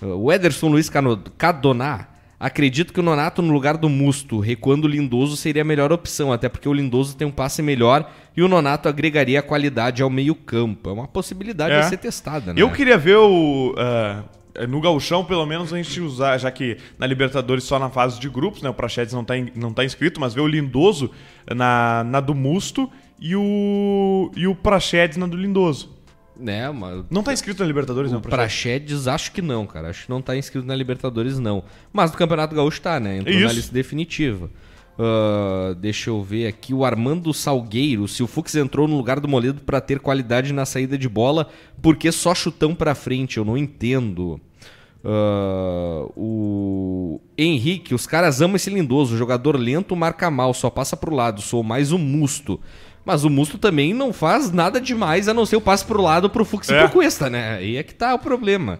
[0.00, 0.88] O Ederson Luiz
[1.36, 2.11] Cadoná
[2.42, 6.32] Acredito que o Nonato no lugar do Musto, recuando o Lindoso, seria a melhor opção,
[6.32, 10.90] até porque o Lindoso tem um passe melhor e o Nonato agregaria qualidade ao meio-campo.
[10.90, 11.78] É uma possibilidade é.
[11.78, 12.60] a ser testada, né?
[12.60, 13.76] Eu queria ver o.
[13.78, 18.18] Uh, no Gauchão, pelo menos, a gente usar, já que na Libertadores só na fase
[18.18, 18.68] de grupos, né?
[18.68, 21.12] O Prachedes não está não tá inscrito, mas ver o Lindoso
[21.48, 25.91] na, na do Musto e o, e o Prachedes na do Lindoso.
[26.42, 27.06] Né, uma...
[27.08, 28.20] Não tá inscrito na Libertadores, o não?
[28.20, 29.90] Praxedes, acho que não, cara.
[29.90, 31.62] Acho que não tá inscrito na Libertadores, não.
[31.92, 33.18] Mas no Campeonato Gaúcho tá, né?
[33.18, 33.46] Entrou Isso.
[33.46, 34.50] na lista definitiva.
[34.98, 38.08] Uh, deixa eu ver aqui o Armando Salgueiro.
[38.08, 41.48] Se o Fux entrou no lugar do Moledo para ter qualidade na saída de bola,
[41.80, 43.38] por que só chutão para frente?
[43.38, 44.40] Eu não entendo.
[45.04, 49.16] Uh, o Henrique, os caras amam esse lindoso.
[49.16, 51.40] Jogador lento marca mal, só passa pro lado.
[51.40, 52.60] Sou mais um musto.
[53.04, 56.30] Mas o Musto também não faz nada demais a não ser o passe pro lado
[56.30, 56.76] pro Fux é.
[56.76, 57.56] e pro Cuesta, né?
[57.56, 58.78] Aí é que tá o problema.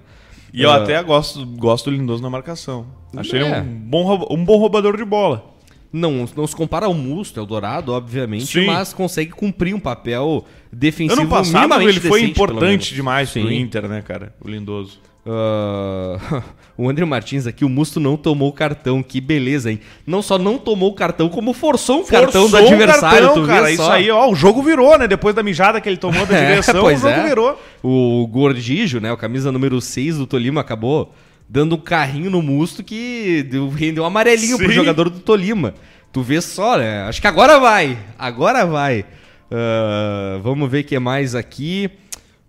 [0.52, 0.74] E eu uh...
[0.74, 2.86] até gosto, gosto do Lindoso na marcação.
[3.16, 3.60] Achei é.
[3.60, 5.50] um, bom, um bom roubador de bola.
[5.92, 8.66] Não, não se compara ao Musto, é o Dourado, obviamente, Sim.
[8.66, 13.42] mas consegue cumprir um papel defensivo ano passado ele foi decente, importante demais Sim.
[13.42, 14.34] pro Inter, né, cara?
[14.40, 15.00] O Lindoso.
[15.24, 16.42] Uh,
[16.76, 19.80] o André Martins aqui, o Musto não tomou o cartão, que beleza, hein?
[20.06, 23.30] Não só não tomou o cartão, como forçou um forçou cartão do adversário.
[23.30, 25.06] Um cartão, cara, isso aí, ó, o jogo virou, né?
[25.06, 27.28] Depois da mijada que ele tomou da direção, é, o jogo é.
[27.28, 27.60] virou.
[27.82, 29.12] O Gordijo, né?
[29.12, 31.14] O camisa número 6 do Tolima acabou
[31.48, 34.64] dando um carrinho no Musto que rendeu um amarelinho Sim.
[34.64, 35.74] pro jogador do Tolima.
[36.12, 37.02] Tu vê só, né?
[37.04, 37.96] Acho que agora vai.
[38.18, 39.04] Agora vai.
[39.50, 41.90] Uh, vamos ver o que mais aqui.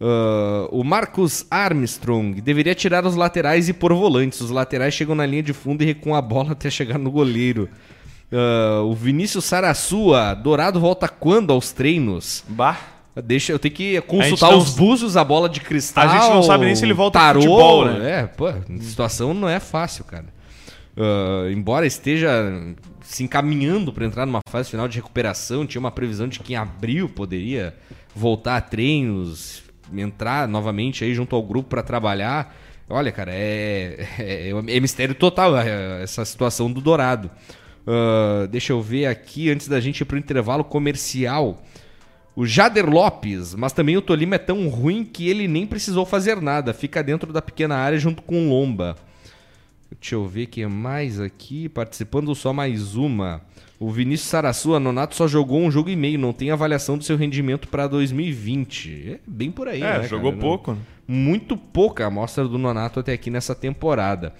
[0.04, 4.42] Uh, o Marcos Armstrong deveria tirar os laterais e pôr volantes.
[4.42, 7.70] Os laterais chegam na linha de fundo e recuam a bola até chegar no goleiro.
[8.30, 12.44] Uh, o Vinícius Sarassua, Dourado volta quando aos treinos?
[12.50, 12.78] Bah.
[13.24, 14.58] Deixa, eu tenho que consultar não...
[14.58, 16.04] os búzios, a bola de cristal.
[16.04, 18.22] A gente não sabe nem se ele volta tarô, futebol, né?
[18.22, 20.26] É, pô, a situação não é fácil, cara.
[20.98, 22.30] Uh, embora esteja
[23.02, 26.56] se encaminhando para entrar numa fase final de recuperação, tinha uma previsão de que em
[26.56, 27.74] abril poderia
[28.16, 29.62] voltar a treinos,
[30.01, 32.56] entrar novamente aí junto ao grupo para trabalhar.
[32.89, 37.29] Olha, cara, é, é, é mistério total é, essa situação do Dourado.
[37.86, 41.62] Uh, deixa eu ver aqui, antes da gente ir pro intervalo comercial.
[42.36, 46.41] O Jader Lopes, mas também o Tolima é tão ruim que ele nem precisou fazer
[46.41, 46.73] nada.
[46.73, 48.95] Fica dentro da pequena área junto com o Lomba.
[49.99, 51.69] Deixa eu ver quem é mais aqui.
[51.69, 53.41] Participando só mais uma.
[53.84, 57.17] O Vinícius Sarassua, Nonato só jogou um jogo e meio, não tem avaliação do seu
[57.17, 59.12] rendimento para 2020.
[59.15, 60.08] É bem por aí, é, né?
[60.08, 60.41] jogou cara?
[60.41, 60.78] pouco.
[61.06, 64.34] Muito pouca amostra do Nonato até aqui nessa temporada.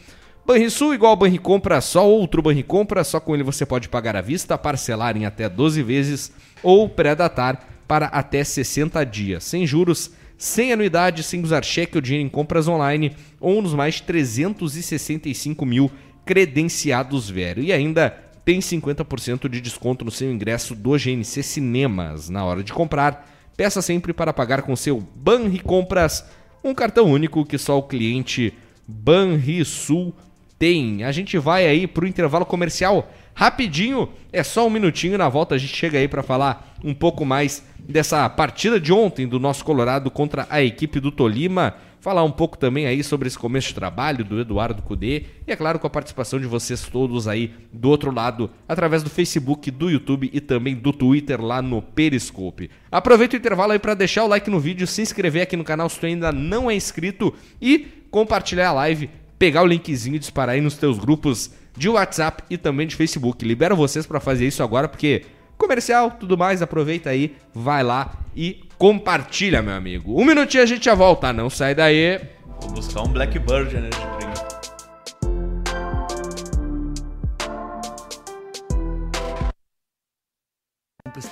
[0.48, 5.18] Banrisul igual Banricompra, só outro Banricompra, só com ele você pode pagar à vista, parcelar
[5.18, 6.32] em até 12 vezes
[6.64, 12.26] ou pré-datar para até 60 dias, sem juros, sem anuidade, sem usar cheque ou dinheiro
[12.26, 15.92] em compras online ou nos mais 365 mil
[16.26, 17.62] credenciados velho.
[17.62, 22.30] E ainda tem 50% de desconto no seu ingresso do GNC Cinemas.
[22.30, 26.26] Na hora de comprar, peça sempre para pagar com seu Banricompras,
[26.64, 28.54] um cartão único que só o cliente
[28.88, 30.14] Banrisul
[30.60, 31.04] tem.
[31.04, 35.58] A gente vai aí pro intervalo comercial rapidinho, é só um minutinho na volta a
[35.58, 40.12] gente chega aí para falar um pouco mais dessa partida de ontem do nosso Colorado
[40.12, 44.26] contra a equipe do Tolima, falar um pouco também aí sobre esse começo de trabalho
[44.26, 48.14] do Eduardo Cudê e é claro com a participação de vocês todos aí do outro
[48.14, 52.70] lado, através do Facebook, do YouTube e também do Twitter lá no Periscope.
[52.92, 55.88] Aproveita o intervalo aí para deixar o like no vídeo, se inscrever aqui no canal
[55.88, 60.56] se tu ainda não é inscrito e compartilhar a live pegar o linkzinho e disparar
[60.56, 63.46] aí nos teus grupos de WhatsApp e também de Facebook.
[63.46, 65.24] Libero vocês para fazer isso agora, porque
[65.58, 70.20] comercial, tudo mais, aproveita aí, vai lá e compartilha, meu amigo.
[70.20, 72.20] Um minutinho a gente já volta, não sai daí.
[72.60, 73.90] Vou buscar um Blackbird, né,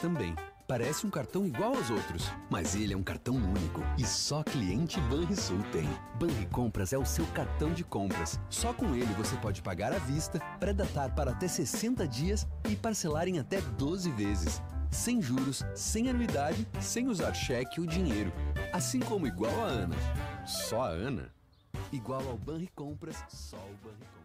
[0.01, 0.33] também.
[0.65, 5.01] Parece um cartão igual aos outros, mas ele é um cartão único e só cliente
[5.01, 5.87] Banrisul tem.
[6.17, 8.39] Banricompras é o seu cartão de compras.
[8.49, 13.27] Só com ele você pode pagar à vista, pré-datar para até 60 dias e parcelar
[13.27, 14.61] em até 12 vezes.
[14.91, 18.31] Sem juros, sem anuidade, sem usar cheque ou dinheiro.
[18.73, 19.95] Assim como igual a Ana.
[20.45, 21.31] Só a Ana?
[21.91, 24.21] Igual ao Banricompras, só o Banricompras.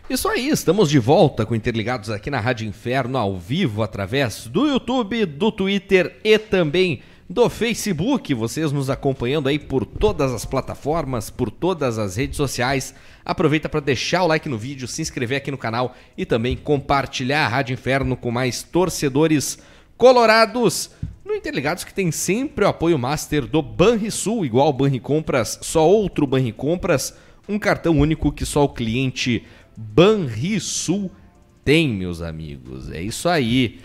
[0.10, 4.68] Isso aí, estamos de volta com Interligados aqui na Rádio Inferno ao vivo através do
[4.68, 11.30] YouTube, do Twitter e também do Facebook, vocês nos acompanhando aí por todas as plataformas,
[11.30, 12.94] por todas as redes sociais.
[13.24, 17.46] Aproveita para deixar o like no vídeo, se inscrever aqui no canal e também compartilhar
[17.46, 19.58] a Rádio Inferno com mais torcedores
[19.96, 20.92] colorados.
[21.24, 26.28] No Interligados que tem sempre o apoio master do Banrisul, igual o Banricompras, só outro
[26.28, 27.16] Banricompras,
[27.48, 31.12] um cartão único que só o cliente Banrisul
[31.64, 32.92] tem, meus amigos.
[32.92, 33.80] É isso aí.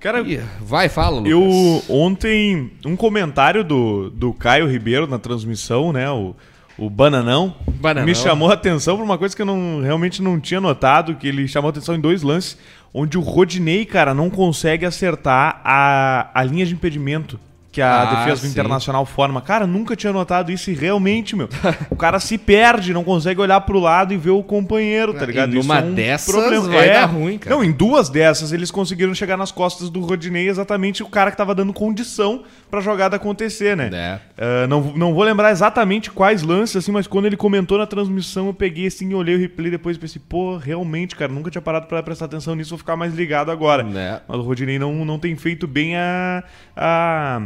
[0.00, 0.24] Cara,
[0.60, 1.30] vai, fala, Lucas.
[1.30, 6.34] Eu, ontem, um comentário do, do Caio Ribeiro na transmissão, né, o,
[6.76, 10.40] o Bananão, Bananão, me chamou a atenção por uma coisa que eu não, realmente não
[10.40, 12.58] tinha notado, que ele chamou a atenção em dois lances,
[12.92, 17.38] onde o Rodinei, cara, não consegue acertar a, a linha de impedimento
[17.72, 19.40] que a ah, defesa do Internacional forma.
[19.40, 21.48] Cara, nunca tinha notado isso e realmente, meu,
[21.90, 25.56] o cara se perde, não consegue olhar pro lado e ver o companheiro, tá ligado?
[25.56, 26.68] Em uma é um dessas problema.
[26.68, 27.56] vai é, dar ruim, cara.
[27.56, 31.36] Não, em duas dessas eles conseguiram chegar nas costas do Rodinei exatamente o cara que
[31.36, 33.90] tava dando condição pra jogada acontecer, né?
[33.90, 34.64] É.
[34.64, 38.48] Uh, não, não vou lembrar exatamente quais lances, assim, mas quando ele comentou na transmissão,
[38.48, 41.86] eu peguei assim, olhei o replay depois e pensei, pô, realmente, cara, nunca tinha parado
[41.86, 43.82] para prestar atenção nisso, vou ficar mais ligado agora.
[43.96, 44.20] É.
[44.28, 46.44] Mas o Rodinei não, não tem feito bem a...
[46.76, 47.40] a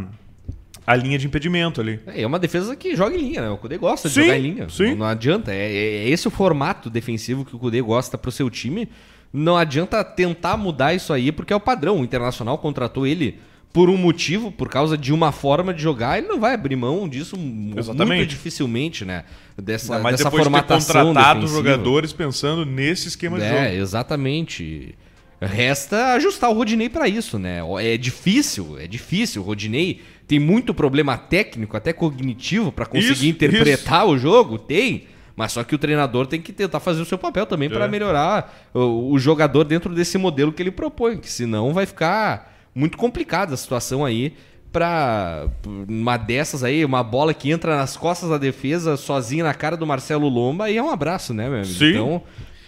[0.86, 1.98] a linha de impedimento ali.
[2.06, 3.50] É, é uma defesa que joga em linha, né?
[3.50, 4.68] O Cudê gosta de sim, jogar em linha.
[4.68, 4.90] Sim.
[4.90, 5.52] Não, não adianta.
[5.52, 8.88] É, é, é, esse o formato defensivo que o Cudê gosta pro seu time.
[9.32, 12.00] Não adianta tentar mudar isso aí, porque é o padrão.
[12.00, 13.38] O Internacional contratou ele
[13.72, 17.06] por um motivo, por causa de uma forma de jogar, ele não vai abrir mão
[17.06, 17.36] disso
[17.76, 18.16] Exatamente.
[18.16, 19.24] muito dificilmente, né?
[19.54, 21.70] Dessa, mas dessa depois formatação de contratado defensiva.
[21.70, 23.60] jogadores pensando nesse esquema é, de jogo.
[23.60, 24.94] É, exatamente.
[25.38, 27.58] Resta ajustar o Rodinei para isso, né?
[27.80, 29.42] É difícil, é difícil.
[29.42, 34.14] O Rodinei tem muito problema técnico, até cognitivo, para conseguir isso, interpretar isso.
[34.14, 34.58] o jogo?
[34.58, 35.04] Tem.
[35.36, 37.72] Mas só que o treinador tem que tentar fazer o seu papel também é.
[37.72, 42.54] para melhorar o, o, jogador dentro desse modelo que ele propõe, que senão vai ficar
[42.74, 44.34] muito complicada a situação aí
[44.72, 45.46] para
[45.88, 49.86] uma dessas aí, uma bola que entra nas costas da defesa sozinha na cara do
[49.86, 51.72] Marcelo Lomba e é um abraço, né, meu amigo?
[51.72, 51.90] Sim.
[51.90, 52.22] Então,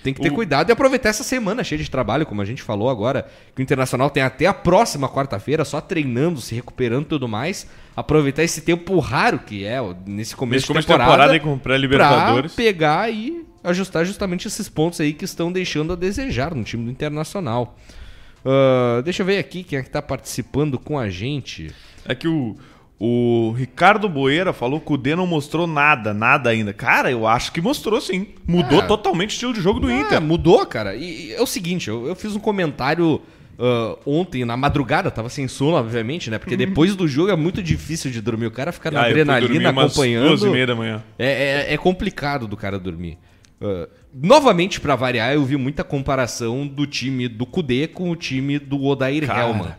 [0.08, 2.62] tem que ter O- cuidado e aproveitar essa semana cheia de trabalho, como a gente
[2.62, 7.08] falou agora, que o Internacional tem até a próxima quarta-feira, só treinando, se recuperando e
[7.08, 7.66] tudo mais.
[7.96, 12.54] Aproveitar esse tempo raro que é nesse começo, Nesse de temporada, temporada e com pré-Libertadores.
[12.54, 16.90] pegar e ajustar justamente esses pontos aí que estão deixando a desejar no time do
[16.90, 17.76] Internacional.
[18.44, 21.70] Ah, deixa eu ver aqui quem é que tá participando com a gente.
[22.06, 22.56] É que o,
[23.00, 26.72] o Ricardo Boeira falou que o D não mostrou nada, nada ainda.
[26.72, 28.28] Cara, eu acho que mostrou sim.
[28.46, 28.86] Mudou Ah.
[28.86, 30.20] totalmente o estilo de jogo do Ah, Inter.
[30.20, 30.96] mudou, cara.
[30.96, 33.20] E, e é o seguinte, eu, eu fiz um comentário
[33.60, 36.38] ah, ontem, na madrugada, tava sem sono, obviamente, né?
[36.38, 38.46] Porque depois do jogo é muito difícil de dormir.
[38.46, 40.28] O cara fica na Ah, adrenalina umas acompanhando.
[40.28, 41.02] duas e meia da manhã.
[41.18, 43.16] É, é- é complicado do cara dormir.
[43.60, 48.58] Ah, novamente, pra variar, eu vi muita comparação do time do Kudê com o time
[48.58, 49.40] do Odair Cara.
[49.48, 49.74] Helman.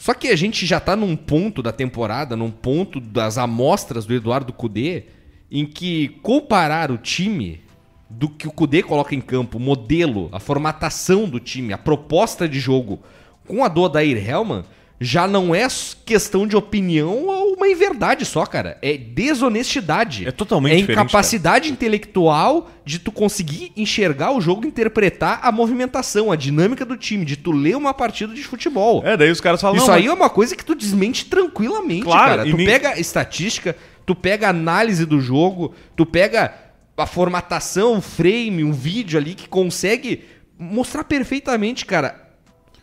[0.00, 4.14] Só que a gente já tá num ponto da temporada, num ponto das amostras do
[4.14, 5.04] Eduardo Cudê,
[5.50, 7.60] em que comparar o time
[8.08, 12.48] do que o Cudê coloca em campo, o modelo, a formatação do time, a proposta
[12.48, 13.00] de jogo,
[13.46, 14.64] com a do Odair Helman,
[15.02, 15.66] já não é
[16.04, 18.76] questão de opinião ou uma inverdade só, cara.
[18.82, 20.28] É desonestidade.
[20.28, 26.36] É totalmente É incapacidade intelectual de tu conseguir enxergar o jogo, interpretar a movimentação, a
[26.36, 29.02] dinâmica do time, de tu ler uma partida de futebol.
[29.04, 29.76] É, daí os caras falam.
[29.78, 32.44] Isso não, aí é uma coisa que tu desmente tranquilamente, Claro, cara.
[32.50, 36.52] Tu nem- pega estatística, tu pega análise do jogo, tu pega
[36.96, 40.24] a formatação, o frame, um vídeo ali que consegue
[40.58, 42.28] mostrar perfeitamente, cara.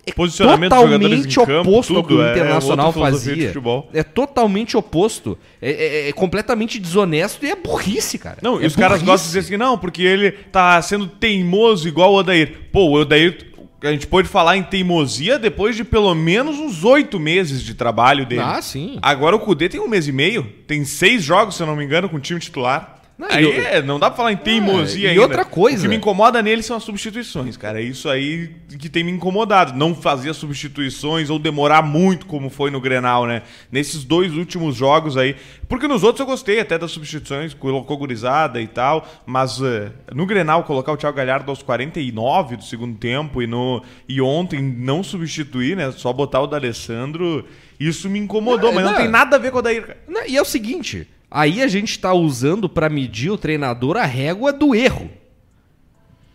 [0.08, 3.54] É Posicionamento totalmente campo, oposto ao que o é Internacional de fazia.
[3.94, 5.38] É totalmente oposto.
[5.62, 8.38] É, é- é completamente desonesto e é burrice, cara.
[8.42, 9.06] Não, é e os caras burrice.
[9.06, 12.54] gostam de dizer assim, não, porque ele tá sendo teimoso igual o Odair.
[12.72, 13.48] Pô, o Odair,
[13.84, 18.26] a gente pode falar em teimosia depois de pelo menos uns oito meses de trabalho
[18.26, 18.42] dele.
[18.42, 18.98] Ah, sim.
[19.02, 21.84] Agora o Kudê tem um mês e meio, tem seis jogos, se eu não me
[21.84, 22.97] engano, com o time titular.
[23.18, 25.22] Não, aí e eu- é, não dá pra falar em teimosia e ainda.
[25.24, 27.80] outra coisa- O que me incomoda nele são as substituições, cara.
[27.82, 29.74] É isso aí que tem me incomodado.
[29.74, 33.42] Não fazer substituições ou demorar muito, como foi no Grenal, né?
[33.72, 35.36] Nesses dois últimos jogos aí.
[35.68, 39.08] Porque nos outros eu gostei até das substituições, colocou gurizada e tal.
[39.26, 43.82] Mas eh, no Grenal, colocar o Thiago Galhardo aos 49 do segundo tempo e, no,
[44.08, 45.92] e ontem não substituir, né?
[45.92, 47.46] Só botar o D'Alessandro.
[47.80, 49.00] Isso me incomodou, Não, mas não, não.
[49.00, 49.62] tem nada a ver com o.
[50.08, 54.06] Não, E é o seguinte, aí a gente tá usando pra medir o treinador a
[54.06, 55.10] régua do erro.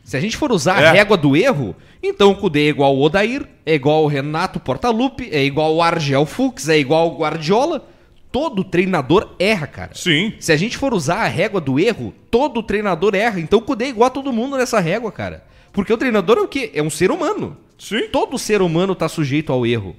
[0.05, 0.87] Se a gente for usar É.
[0.89, 4.59] a régua do erro, então o Cudê é igual ao Odair, é igual ao Renato
[4.59, 7.89] Portaluppi, é igual ao Argel Fux, é igual ao Guardiola.
[8.33, 9.91] Todo treinador erra, cara.
[9.95, 10.33] Sim.
[10.41, 13.39] Se a gente for usar a régua do erro, todo treinador erra.
[13.39, 15.45] Então o Cudê é igual a todo mundo nessa régua, cara.
[15.73, 16.71] Porque o treinador é o quê?
[16.75, 17.57] É um ser humano.
[17.79, 18.09] Sim.
[18.11, 19.95] Todo ser humano tá sujeito ao erro.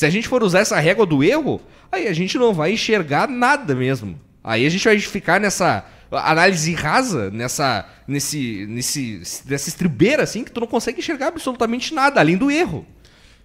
[0.00, 1.60] Se a gente for usar essa régua do erro,
[1.92, 4.18] aí a gente não vai enxergar nada mesmo.
[4.42, 10.50] Aí a gente vai ficar nessa análise rasa, nessa nesse nesse nessa estribeira assim que
[10.52, 12.86] tu não consegue enxergar absolutamente nada além do erro.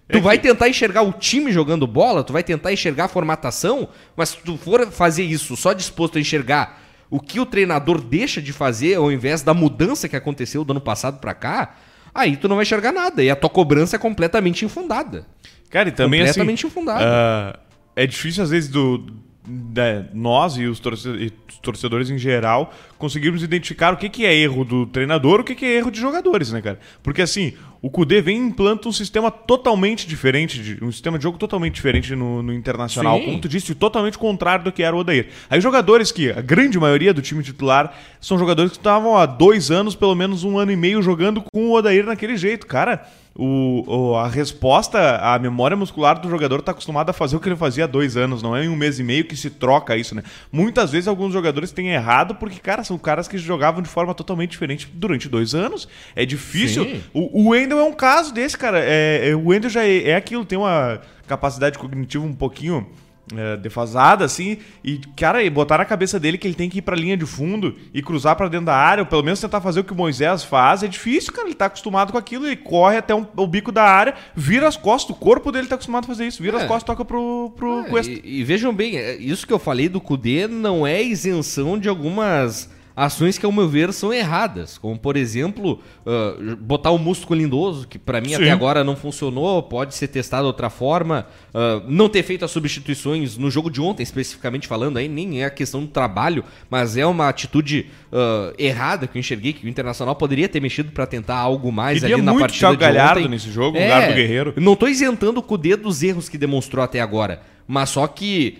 [0.08, 3.08] Tu É vai que- tentar enxergar o time jogando bola, tu vai tentar enxergar a
[3.08, 6.80] formatação, mas se tu for fazer isso só disposto a enxergar
[7.10, 10.80] o que o treinador deixa de fazer ao invés da mudança que aconteceu do ano
[10.80, 11.74] passado pra cá,
[12.14, 15.26] aí tu não vai enxergar nada e a tua cobrança é completamente infundada.
[15.70, 17.04] Cara, e também Completamente assim, infundado.
[17.04, 17.58] ah,
[17.94, 19.04] é difícil às vezes do
[19.48, 24.26] da- nós e os, torce- e os torcedores em geral conseguirmos identificar o que, que
[24.26, 26.80] é erro do treinador, o que, que é erro de jogadores, né, cara?
[27.00, 31.22] Porque assim, o Kudê vem e implanta um sistema totalmente diferente, de- um sistema de
[31.22, 33.24] jogo totalmente diferente no, no Internacional, Sim.
[33.26, 35.28] como tu disse, totalmente contrário do que era o Odair.
[35.48, 39.70] Aí jogadores que, a grande maioria do time titular, são jogadores que estavam há dois
[39.70, 43.06] anos, pelo menos um ano e meio, jogando com o Odair naquele jeito, cara.
[43.38, 47.48] O, o- a resposta, a memória muscular do jogador está acostumado a fazer o que
[47.48, 49.94] ele fazia há dois anos, não é em um mês e meio que se troca
[49.94, 50.22] isso, né?
[50.50, 54.52] Muitas vezes alguns jogadores têm errado porque, cara, são caras que jogavam de forma totalmente
[54.52, 55.86] diferente durante dois anos.
[56.14, 56.84] É difícil.
[56.84, 57.02] Sim.
[57.12, 58.78] O, o Wendel é um caso desse, cara.
[58.82, 62.86] É, é- o Wendel já é, é aquilo, tem uma capacidade cognitiva um pouquinho
[63.34, 66.82] é, defasada, assim, e, cara, e botar na cabeça dele que ele tem que ir
[66.82, 69.80] pra linha de fundo e cruzar pra dentro da área, ou pelo menos tentar fazer
[69.80, 71.48] o que o Moisés faz, é difícil, cara.
[71.48, 74.76] Ele tá acostumado com aquilo, ele corre até um- o bico da área, vira as
[74.76, 76.62] costas, o corpo dele tá acostumado a fazer isso, vira É.
[76.62, 78.12] as costas, toca pro, pro Cuesta.
[78.12, 81.88] e, e vejam bem, é, isso que eu falei do Kudê não é isenção de
[81.88, 84.78] algumas ações que, ao meu ver, são erradas.
[84.78, 88.36] Como, por exemplo, ah, botar o músculo lindoso, que pra mim Sim.
[88.36, 91.26] até agora não funcionou, pode ser testado de outra forma.
[91.52, 95.44] ah, não ter feito as substituições no jogo de ontem, especificamente falando, aí nem é
[95.44, 99.68] a questão do trabalho, mas é uma atitude ah, errada que eu enxerguei, que o
[99.68, 102.80] Internacional poderia ter mexido pra tentar algo mais Queria ali na muito partida Thiago de
[102.80, 103.28] Galhardo ontem.
[103.28, 104.54] nesse jogo, lugar do Guerreiro.
[104.56, 108.58] Não tô isentando o Cudê dos erros que demonstrou até agora, mas só que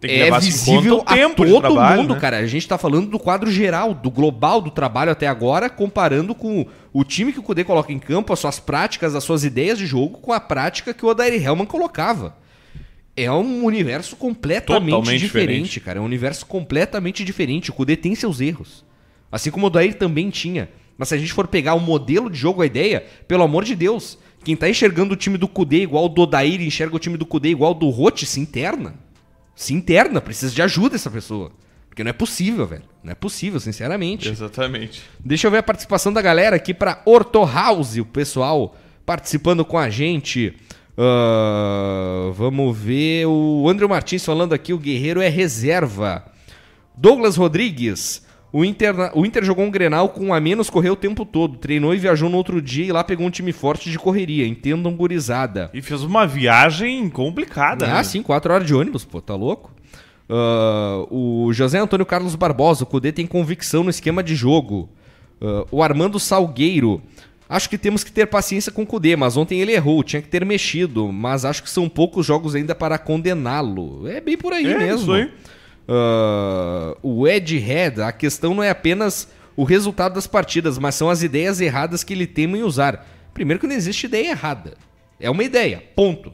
[0.00, 2.20] Tem que é visível tempo a de todo trabalho, mundo, né?
[2.20, 2.38] cara.
[2.38, 6.66] A gente tá falando do quadro geral, do global do trabalho até agora, comparando com
[6.90, 9.84] o time que o Kudê coloca em campo, as suas práticas, as suas ideias de
[9.84, 12.34] jogo, com a prática que o Odair Hellman colocava.
[13.14, 15.80] É um universo completamente Totalmente diferente, diferente.
[15.80, 15.98] cara.
[15.98, 17.68] É um universo completamente diferente.
[17.68, 18.82] O Kudê tem seus erros.
[19.30, 20.70] Assim como o Odair também tinha.
[20.96, 23.74] Mas se a gente for pegar o modelo de jogo, a ideia, pelo amor de
[23.74, 27.18] Deus, quem tá enxergando o time do Kudê igual o do Odair enxerga o time
[27.18, 28.94] do Kudê igual o do Rote, se interna.
[29.60, 31.52] Se interna, precisa de ajuda essa pessoa.
[31.86, 32.82] Porque não é possível, velho.
[33.04, 34.26] Não é possível, sinceramente.
[34.26, 35.02] Exatamente.
[35.22, 39.76] Deixa eu ver a participação da galera aqui para Orto House, o pessoal participando com
[39.76, 40.56] a gente.
[40.96, 46.24] Ah, vamos ver o André Martins falando aqui, o Guerreiro é reserva.
[46.96, 48.22] Douglas Rodrigues,
[48.52, 51.56] o Inter, o Inter jogou um Grenal com um a menos, correu o tempo todo,
[51.58, 54.92] treinou e viajou no outro dia e lá pegou um time forte de correria, entendam
[54.94, 55.70] gurizada.
[55.72, 58.02] E fez uma viagem complicada, Ah, né?
[58.04, 59.70] sim, quatro horas de ônibus, pô, tá louco?
[60.28, 64.88] Ah, o José Antônio Carlos Barbosa, o Cudê tem convicção no esquema de jogo.
[65.40, 67.00] Ah, o Armando Salgueiro,
[67.48, 70.28] acho que temos que ter paciência com o Cudê, mas ontem ele errou, tinha que
[70.28, 74.06] ter mexido, mas acho que são poucos jogos ainda para condená-lo.
[74.08, 75.00] É bem por aí É, mesmo.
[75.02, 75.30] isso aí.
[75.88, 81.10] Ah, o Ed Head, a questão não é apenas o resultado das partidas, mas são
[81.10, 83.06] as ideias erradas que ele teme em usar.
[83.34, 84.74] Primeiro que não existe ideia errada.
[85.18, 86.32] É uma ideia, ponto.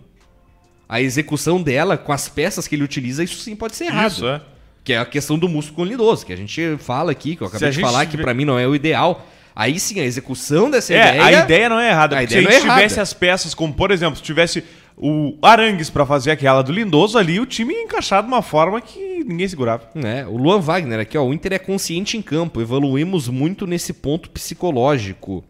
[0.88, 4.12] A execução dela, com as peças que ele utiliza, isso sim pode ser errado.
[4.12, 4.40] Isso, é.
[4.84, 7.68] Que é a questão do músculo colidoso, que a gente fala aqui, que eu acabei
[7.70, 9.26] de gente falar, que pra mim não é o ideal.
[9.54, 11.24] Aí sim, a execução dessa É, ideia...
[11.24, 12.16] a ideia não é errada.
[12.16, 13.02] a porque se a é gente tivesse errada.
[13.02, 14.62] as peças, como por exemplo, se tivesse
[14.96, 18.80] o Arangues pra fazer aquela do Lindoso ali, o time ia encaixar de uma forma
[18.80, 19.88] que ninguém segurava.
[19.96, 23.92] É, o Luan Wagner aqui, ó, o Inter é consciente em campo, evoluímos muito nesse
[23.92, 25.44] ponto psicológico.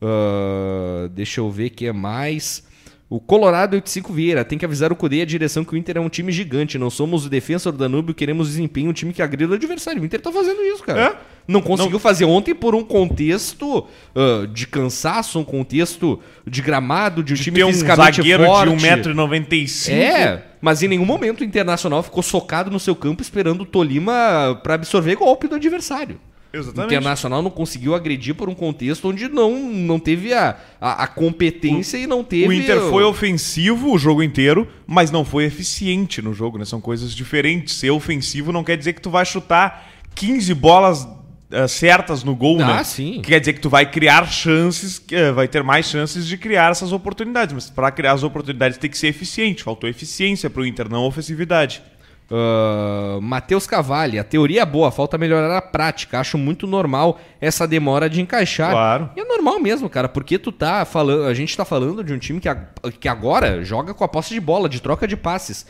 [0.00, 2.66] Ah, deixa eu ver o que é mais.
[3.10, 5.96] O Colorado 85 Vieira, tem que avisar o Cudê e a direção que o Inter
[5.96, 9.22] é um time gigante, não somos o defensor do Danúbio, queremos desempenho, um time que
[9.22, 10.02] agrida o adversário.
[10.02, 11.00] O Inter tá fazendo isso, cara.
[11.00, 11.37] É.
[11.48, 17.32] Não conseguiu fazer ontem por um contexto ah, de cansaço, um contexto de gramado, de
[17.32, 18.76] um time Tem um zagueiro forte.
[18.76, 19.90] de 1,95m.
[19.90, 24.60] É, mas em nenhum momento o Internacional ficou socado no seu campo esperando o Tolima
[24.62, 26.20] pra absorver golpe do adversário.
[26.52, 26.94] O Exatamente.
[26.94, 31.98] Internacional não conseguiu agredir por um contexto onde não, não teve a, a, a competência
[31.98, 32.48] e não teve.
[32.48, 36.64] O Inter foi ofensivo o jogo inteiro, mas não foi eficiente no jogo, né?
[36.64, 37.74] São coisas diferentes.
[37.74, 41.06] Ser ofensivo não quer dizer que tu vai chutar 15 bolas
[41.50, 42.84] eh, certas no gol, Ah, né?
[42.84, 43.20] sim.
[43.22, 46.70] Quer dizer que tu vai criar chances, que, eh, vai ter mais chances de criar
[46.70, 47.54] essas oportunidades.
[47.54, 49.62] Mas para criar as oportunidades tem que ser eficiente.
[49.62, 51.82] Faltou eficiência pro Inter, não ofensividade.
[52.30, 56.20] Ah, Matheus Cavalli, a teoria é boa, falta melhorar a prática.
[56.20, 58.70] Acho muito normal essa demora de encaixar.
[58.70, 59.10] Claro.
[59.16, 61.24] E é normal mesmo, cara, porque tu tá falando.
[61.24, 62.66] A gente tá falando de um time que, a-
[63.00, 65.66] que agora joga com a posse de bola, de troca de passes.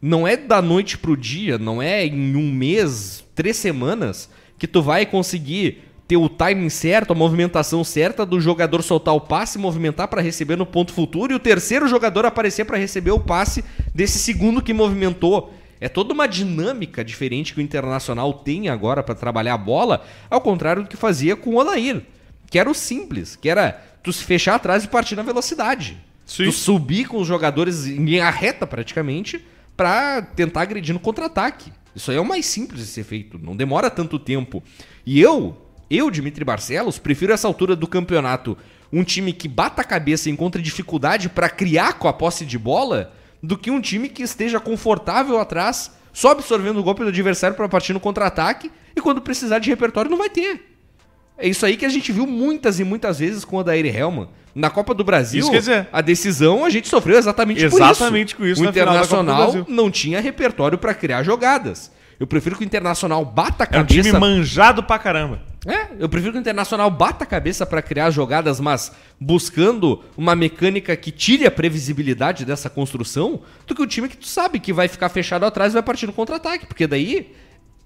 [0.00, 4.82] Não é da noite pro dia, não é em um mês, três semanas, que tu
[4.82, 10.08] vai conseguir ter o timing certo, a movimentação certa do jogador soltar o passe, movimentar
[10.08, 13.62] para receber no ponto futuro e o terceiro jogador aparecer para receber o passe
[13.94, 15.52] desse segundo que movimentou.
[15.80, 20.40] É toda uma dinâmica diferente que o Internacional tem agora para trabalhar a bola, ao
[20.40, 22.02] contrário do que fazia com o Odair,
[22.50, 25.98] que era o simples, que era tu se fechar atrás e partir na velocidade.
[26.26, 26.44] Sim.
[26.44, 29.44] Tu subir com os jogadores em linha reta praticamente
[29.76, 31.70] para tentar agredir no contra-ataque.
[31.98, 34.62] Isso aí é o mais simples de ser feito, não demora tanto tempo.
[35.04, 35.56] E eu,
[35.90, 38.56] eu, Dimitri Barcelos, prefiro essa altura do campeonato
[38.92, 42.56] um time que bata a cabeça e encontra dificuldade para criar com a posse de
[42.56, 47.56] bola do que um time que esteja confortável atrás, só absorvendo o golpe do adversário
[47.56, 50.77] para partir no contra-ataque e quando precisar de repertório não vai ter.
[51.38, 54.28] É isso aí que a gente viu muitas e muitas vezes com o Adair Helman.
[54.54, 57.76] Na Copa do Brasil, dizer- a decisão a gente sofreu exatamente, por isso.
[57.76, 61.92] Exatamente com isso O Internacional não tinha repertório para criar jogadas.
[62.18, 64.18] Eu prefiro que o Internacional bata a É um time cabeça.
[64.18, 65.40] manjado pra caramba.
[65.64, 70.34] É, eu prefiro que o Internacional bata a cabeça para criar jogadas, mas buscando uma
[70.34, 74.72] mecânica que tire a previsibilidade dessa construção, do que o time que tu sabe que
[74.72, 77.32] vai ficar fechado atrás e vai partir no contra-ataque, porque daí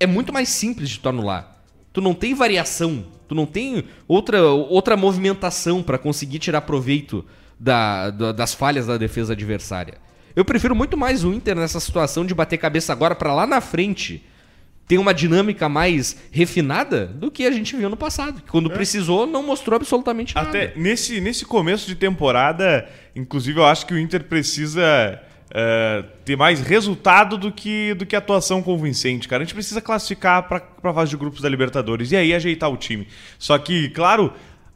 [0.00, 1.59] é muito mais simples de tu anular.
[1.92, 7.24] Tu não tem variação, tu não tem outra, outra movimentação para conseguir tirar proveito
[7.59, 9.95] da- da- das falhas da defesa adversária.
[10.37, 13.61] Eu prefiro muito mais o Inter nessa situação de bater cabeça agora para lá na
[13.61, 14.24] frente
[14.89, 18.43] tem uma dinâmica mais refinada do que a gente viu no passado.
[18.43, 20.49] Que quando precisou, não mostrou absolutamente nada.
[20.49, 25.18] Até nesse, nesse começo de temporada, inclusive, eu acho que o Inter precisa
[25.55, 29.42] eh, ter mais resultado do que, do que atuação convincente, cara.
[29.42, 32.76] A gente precisa classificar para a fase de grupos da Libertadores e aí ajeitar o
[32.76, 33.07] time.
[33.38, 34.32] Só que, claro,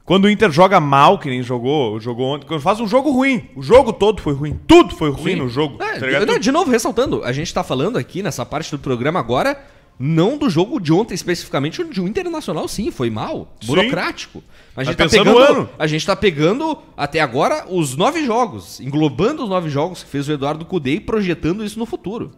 [0.07, 3.51] Quando o Inter joga mal, que nem jogou, jogou ontem, quando faz um jogo ruim,
[3.57, 5.83] o jogo todo foi ruim, tudo foi ruim no jogo.
[5.83, 9.19] É, tá não, de novo, ressaltando, a gente tá falando aqui nessa parte do programa
[9.19, 9.61] agora,
[9.99, 14.43] não do jogo de ontem especificamente, o de um internacional sim, foi mal, burocrático.
[14.77, 19.43] A gente, Tá tá pegando, a gente tá pegando até agora os nove jogos, englobando
[19.43, 22.33] os nove jogos que fez o Eduardo Cudê e projetando isso no futuro.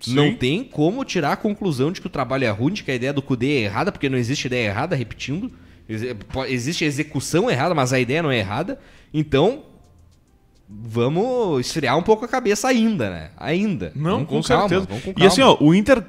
[0.00, 0.14] Sim.
[0.14, 2.94] Não tem como tirar a conclusão de que o trabalho é ruim, de que a
[2.94, 5.50] ideia do Cudê é errada, porque não existe ideia errada, repetindo.
[6.30, 8.78] Po- Existe execução errada, mas a ideia não é errada.
[9.12, 9.62] Então,
[10.68, 13.30] vamos esfriar um pouco a cabeça ainda, né?
[13.36, 13.92] Ainda.
[13.96, 15.00] Não, Vamos com, calma, certeza.
[15.14, 16.04] com E assim, ó, o Inter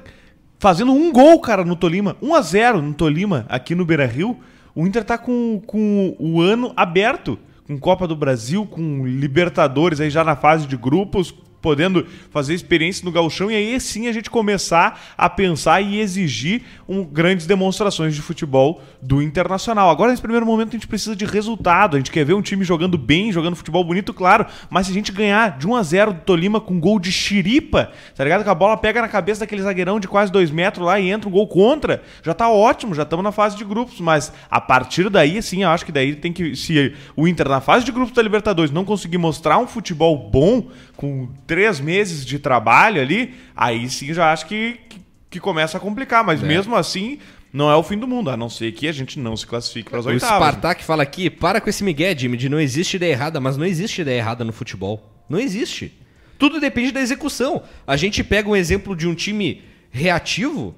[0.60, 2.16] fazendo um gol, cara, no Tolima.
[2.22, 4.38] 1 a 0 no Tolima, aqui no Beira-Rio.
[4.74, 7.36] O Inter tá com, com o ano aberto.
[7.66, 13.04] Com Copa do Brasil, com Libertadores aí já na fase de grupos, podendo fazer experiência
[13.04, 18.14] no gauchão e aí sim a gente começar a pensar e exigir um, grandes demonstrações
[18.14, 19.90] de futebol do Internacional.
[19.90, 21.96] Agora, nesse primeiro momento, a gente precisa de resultado.
[21.96, 24.94] A gente quer ver um time jogando bem, jogando futebol bonito, claro, mas se a
[24.94, 28.42] gente ganhar de 1 a 0 do Tolima com gol de chiripa, tá ligado?
[28.44, 31.28] Que a bola pega na cabeça daquele zagueirão de quase 2 metros lá e entra
[31.28, 35.08] um gol contra, já tá ótimo, já estamos na fase de grupos, mas a partir
[35.08, 36.56] daí, sim, eu acho que daí tem que.
[36.56, 40.68] Se o Inter na fase de grupos da Libertadores não conseguir mostrar um futebol bom,
[40.96, 45.80] com três meses de trabalho ali, aí sim já acho que, que, que começa a
[45.80, 46.46] complicar, mas É.
[46.46, 47.18] mesmo assim.
[47.52, 49.90] Não é o fim do mundo, a não ser que a gente não se classifique
[49.90, 50.36] para as O oitavas.
[50.36, 53.64] Spartak fala aqui, para com esse migué, Jimmy, de não existe ideia errada, mas não
[53.66, 55.24] existe ideia errada no futebol.
[55.28, 55.92] Não existe.
[56.38, 57.64] Tudo depende da execução.
[57.84, 60.76] A gente pega um exemplo de um time reativo,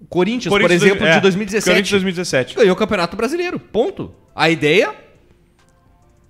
[0.00, 1.64] o Corinthians, por Corinthians, exemplo, é, de 2017.
[1.74, 2.54] Corinthians 2017.
[2.54, 3.58] Ganhou o Campeonato Brasileiro.
[3.58, 4.14] Ponto.
[4.32, 4.94] A ideia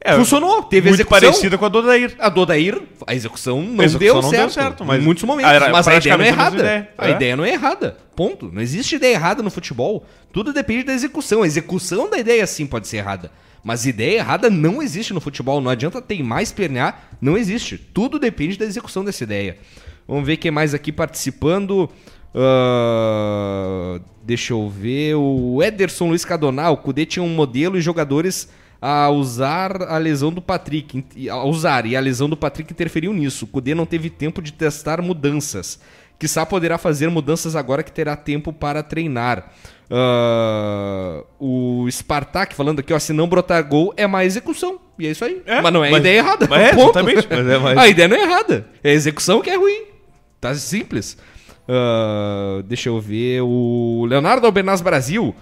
[0.06, 0.62] É, funcionou.
[0.64, 1.20] Teve muito execução.
[1.28, 2.14] parecida com a do Odair.
[2.18, 5.04] A do Odair, a exexeção não, A execução deu, não certo, deu certo, mas em
[5.04, 5.52] muitos momentos.
[5.52, 6.56] era mas a ideia não é errada.
[6.58, 6.88] ideia.
[6.96, 7.10] A É.
[7.12, 7.96] ideia não é errada.
[8.14, 8.50] Ponto.
[8.52, 10.06] Não existe ideia errada no futebol.
[10.32, 11.42] Tudo depende da execução.
[11.42, 13.30] A execução da ideia sim pode ser errada.
[13.64, 15.60] Mas ideia errada não existe no futebol.
[15.60, 17.08] Não adianta teimar, espernear.
[17.20, 17.76] Não existe.
[17.76, 19.58] Tudo depende da execução dessa ideia.
[20.06, 21.90] Vamos ver quem mais aqui participando.
[22.76, 25.14] Ah, deixa eu ver.
[25.16, 26.74] O Ederson Luiz Cadonal.
[26.74, 28.48] O Cudê tinha um modelo e jogadores
[28.80, 31.04] a usar a lesão do Patrick.
[31.30, 33.44] A usar e a lesão do Patrick interferiu nisso.
[33.44, 35.80] O Cudê não teve tempo de testar mudanças.
[36.18, 39.52] Quizá poderá fazer mudanças agora que terá tempo para treinar.
[39.90, 44.80] Ah, o Spartak falando aqui, ó, se não brotar gol é má execução.
[44.98, 45.42] E é isso aí.
[45.44, 46.46] É, mas não é mas- ideia errada.
[46.48, 46.84] mas é, Ponto.
[46.98, 48.66] exatamente, mas é mais- A ideia não é errada.
[48.82, 49.84] É a execução que é ruim.
[50.40, 51.18] Tá simples.
[51.68, 53.42] Ah, deixa eu ver.
[53.42, 55.34] O Leonardo Albernaz Brasil.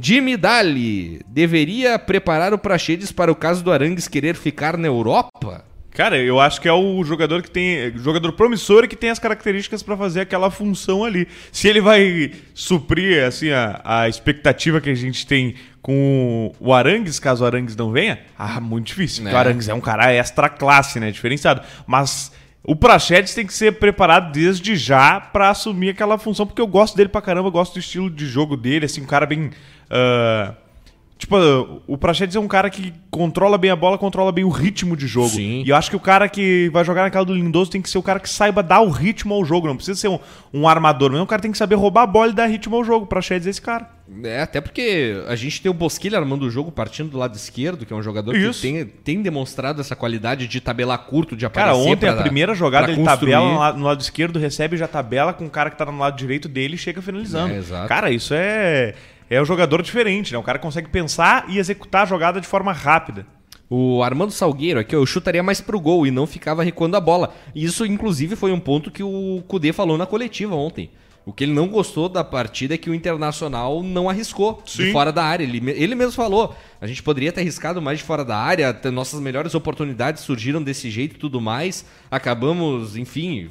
[0.00, 5.64] Jimmy Dali deveria preparar o Praxedes para o caso do Arangues querer ficar na Europa?
[5.90, 7.92] Cara, eu acho que é o jogador que tem.
[7.98, 11.28] Jogador promissor e que tem as características pra fazer aquela função ali.
[11.52, 17.18] Se ele vai suprir, assim, a, a expectativa que a gente tem com o Arangues,
[17.18, 19.22] caso o Arangues não venha, ah, muito difícil.
[19.24, 19.36] Porque É.
[19.36, 21.10] o Arangues é um cara extra classe, né?
[21.10, 21.60] Diferenciado.
[21.86, 22.32] Mas.
[22.64, 26.96] O Prachedes tem que ser preparado desde já pra assumir aquela função, porque eu gosto
[26.96, 29.50] dele pra caramba, eu gosto do estilo de jogo dele, assim, um cara bem.
[29.90, 30.54] ah,
[31.22, 31.36] Tipo,
[31.86, 35.06] o Prachedes é um cara que controla bem a bola, controla bem o ritmo de
[35.06, 35.28] jogo.
[35.28, 35.62] Sim.
[35.64, 37.96] E eu acho que o cara que vai jogar naquela do Lindoso tem que ser
[37.98, 39.68] o cara que saiba dar o ritmo ao jogo.
[39.68, 40.18] Não precisa ser um,
[40.52, 42.82] um armador, mas o cara tem que saber roubar a bola e dar ritmo ao
[42.82, 43.04] jogo.
[43.04, 43.88] O Prachedes é esse cara.
[44.24, 47.86] É, até porque a gente tem o Bosquilha armando o jogo partindo do lado esquerdo,
[47.86, 48.60] que é um jogador Isso.
[48.60, 52.22] que tem, tem demonstrado essa qualidade de tabelar curto, de aparecer Cara, ontem pra- a
[52.22, 53.30] primeira jogada ele construir.
[53.30, 56.48] tabela no lado, esquerdo, recebe já tabela com o cara que tá no lado direito
[56.48, 57.54] dele e chega finalizando.
[57.54, 57.86] É, exato.
[57.86, 58.94] Cara, isso é.
[59.32, 60.38] É um jogador diferente, né?
[60.38, 63.26] O cara consegue pensar e executar a jogada de forma rápida.
[63.70, 67.32] O Armando Salgueiro aqui, eu chutaria mais pro gol e não ficava recuando a bola.
[67.54, 70.90] Isso, inclusive, foi um ponto que o Cudê falou na coletiva ontem.
[71.24, 74.92] O que ele não gostou da partida é que o Internacional não arriscou de Sim.
[74.92, 75.44] fora da área.
[75.44, 79.20] Ele, ele mesmo falou, a gente poderia ter arriscado mais de fora da área, nossas
[79.20, 81.86] melhores oportunidades surgiram desse jeito e tudo mais.
[82.10, 83.48] Acabamos, enfim,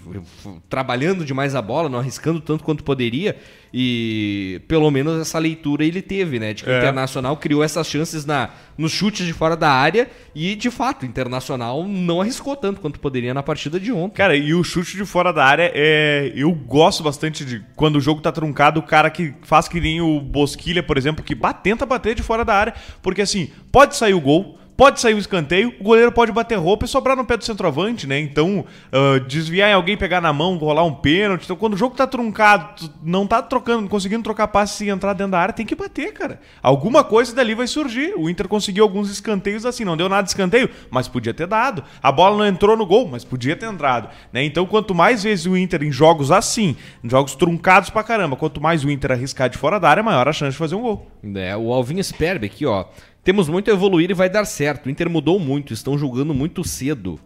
[0.69, 3.37] trabalhando demais a bola, não arriscando tanto quanto poderia.
[3.73, 6.53] E pelo menos essa leitura ele teve, né?
[6.53, 6.79] De que o É.
[6.79, 11.05] Internacional criou essas chances na, nos chutes de fora da área e, de fato, o
[11.05, 14.15] Internacional não arriscou tanto quanto poderia na partida de ontem.
[14.17, 16.33] Cara, e o chute de fora da área é.
[16.35, 20.01] Eu gosto bastante de quando o jogo tá truncado, o cara que faz que nem
[20.01, 22.73] o Bosquilha, por exemplo, que tenta bater de fora da área.
[23.01, 24.57] Porque assim, pode sair o gol.
[24.81, 28.07] Pode sair o escanteio, o goleiro pode bater roupa e sobrar no pé do centroavante,
[28.07, 28.17] né?
[28.19, 31.43] Então, ah, desviar em alguém, pegar na mão, rolar um pênalti.
[31.43, 35.33] Então, quando o jogo tá truncado, não tá trocando, conseguindo trocar passe e entrar dentro
[35.33, 36.39] da área, tem que bater, cara.
[36.63, 38.15] Alguma coisa dali vai surgir.
[38.17, 41.83] O Inter conseguiu alguns escanteios assim, não deu nada de escanteio, mas podia ter dado.
[42.01, 44.09] A bola não entrou no gol, mas podia ter entrado.
[44.33, 44.43] Né?
[44.45, 48.59] Então, quanto mais vezes o Inter em jogos assim, em jogos truncados pra caramba, quanto
[48.59, 51.07] mais o Inter arriscar de fora da área, maior a chance de fazer um gol.
[51.35, 52.85] É, o Alvinho Sperbe aqui, ó.
[53.23, 54.87] Temos muito a evoluir e vai dar certo.
[54.87, 57.19] O Inter mudou muito, estão jogando muito cedo.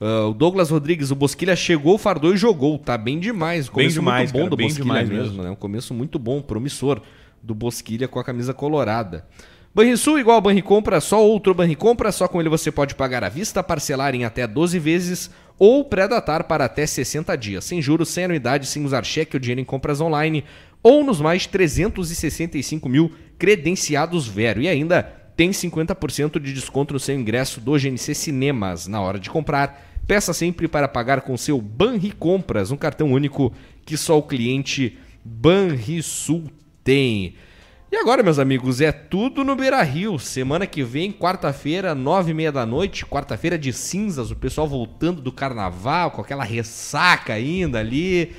[0.00, 2.78] Uh, o Douglas Rodrigues, o Bosquilha chegou, fardou e jogou.
[2.78, 3.68] Tá bem demais.
[3.68, 5.42] O começo Bem demais, muito bom cara, do Bosquilha mesmo, mesmo.
[5.42, 5.50] né?
[5.50, 7.00] Um começo muito bom, promissor
[7.42, 9.26] do Bosquilha com a camisa colorada.
[9.74, 13.62] Banrisul igual a Banricompra, só outro Banricompra, só com ele você pode pagar à vista,
[13.62, 18.66] parcelar em até 12 vezes ou pré-datar para até 60 dias, sem juros, sem anuidade,
[18.66, 20.44] sem usar cheque ou dinheiro em compras online
[20.82, 24.60] ou nos mais de 365 mil credenciados Vero.
[24.60, 29.30] E ainda tem 50% de desconto no seu ingresso do GNC Cinemas na hora de
[29.30, 29.88] comprar.
[30.06, 33.50] Peça sempre para pagar com seu Banri Compras, um cartão único
[33.86, 36.44] que só o cliente Banrisul
[36.84, 37.36] tem.
[37.90, 40.18] E agora, meus amigos, é tudo no Beira Rio.
[40.18, 45.22] Semana que vem, quarta-feira, nove e meia da noite, quarta-feira de cinzas, o pessoal voltando
[45.22, 48.34] do carnaval, com aquela ressaca ainda ali.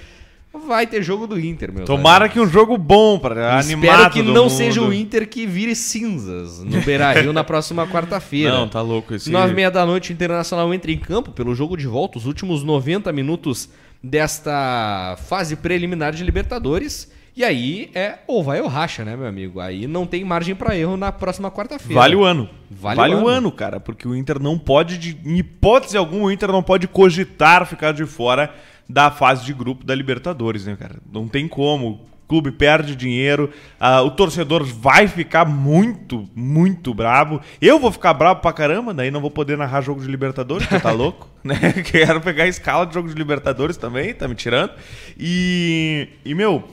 [0.54, 4.22] Vai ter jogo do Inter, meu Tomara que um jogo bom para animar Espero que
[4.22, 4.49] não mundo.
[4.49, 8.52] seja o Inter que vire cinzas no Beira Rio na próxima quarta-feira.
[8.52, 9.32] Não, tá louco esse.
[9.32, 12.26] Nove e meia da noite, o Internacional entra em campo pelo jogo de volta, os
[12.26, 13.70] últimos 90 minutos
[14.04, 17.10] desta fase preliminar de Libertadores.
[17.36, 19.62] E aí é ou vai ou racha, né, meu amigo?
[19.62, 21.95] Aí não tem margem pra erro na próxima quarta-feira.
[21.95, 22.49] Vale o ano.
[22.70, 23.30] Vale Vale, o o, ano.
[23.30, 23.52] ano.
[23.54, 27.66] cara, porque o Inter não pode, de, em hipótese alguma, o Inter não pode cogitar
[27.66, 28.54] ficar de fora
[28.88, 30.96] da fase de grupo da Libertadores, né, cara?
[31.12, 31.88] Não tem como.
[31.88, 37.42] O clube perde dinheiro, ah, o torcedor vai ficar muito, muito bravo.
[37.62, 40.80] Eu vou ficar bravo pra caramba, daí não vou poder narrar jogo de Libertadores, você
[40.80, 41.28] tá louco?
[41.44, 41.56] né?
[41.84, 44.72] Quero pegar a escala de jogo de Libertadores também, tá me tirando.
[45.20, 46.64] E, e meu,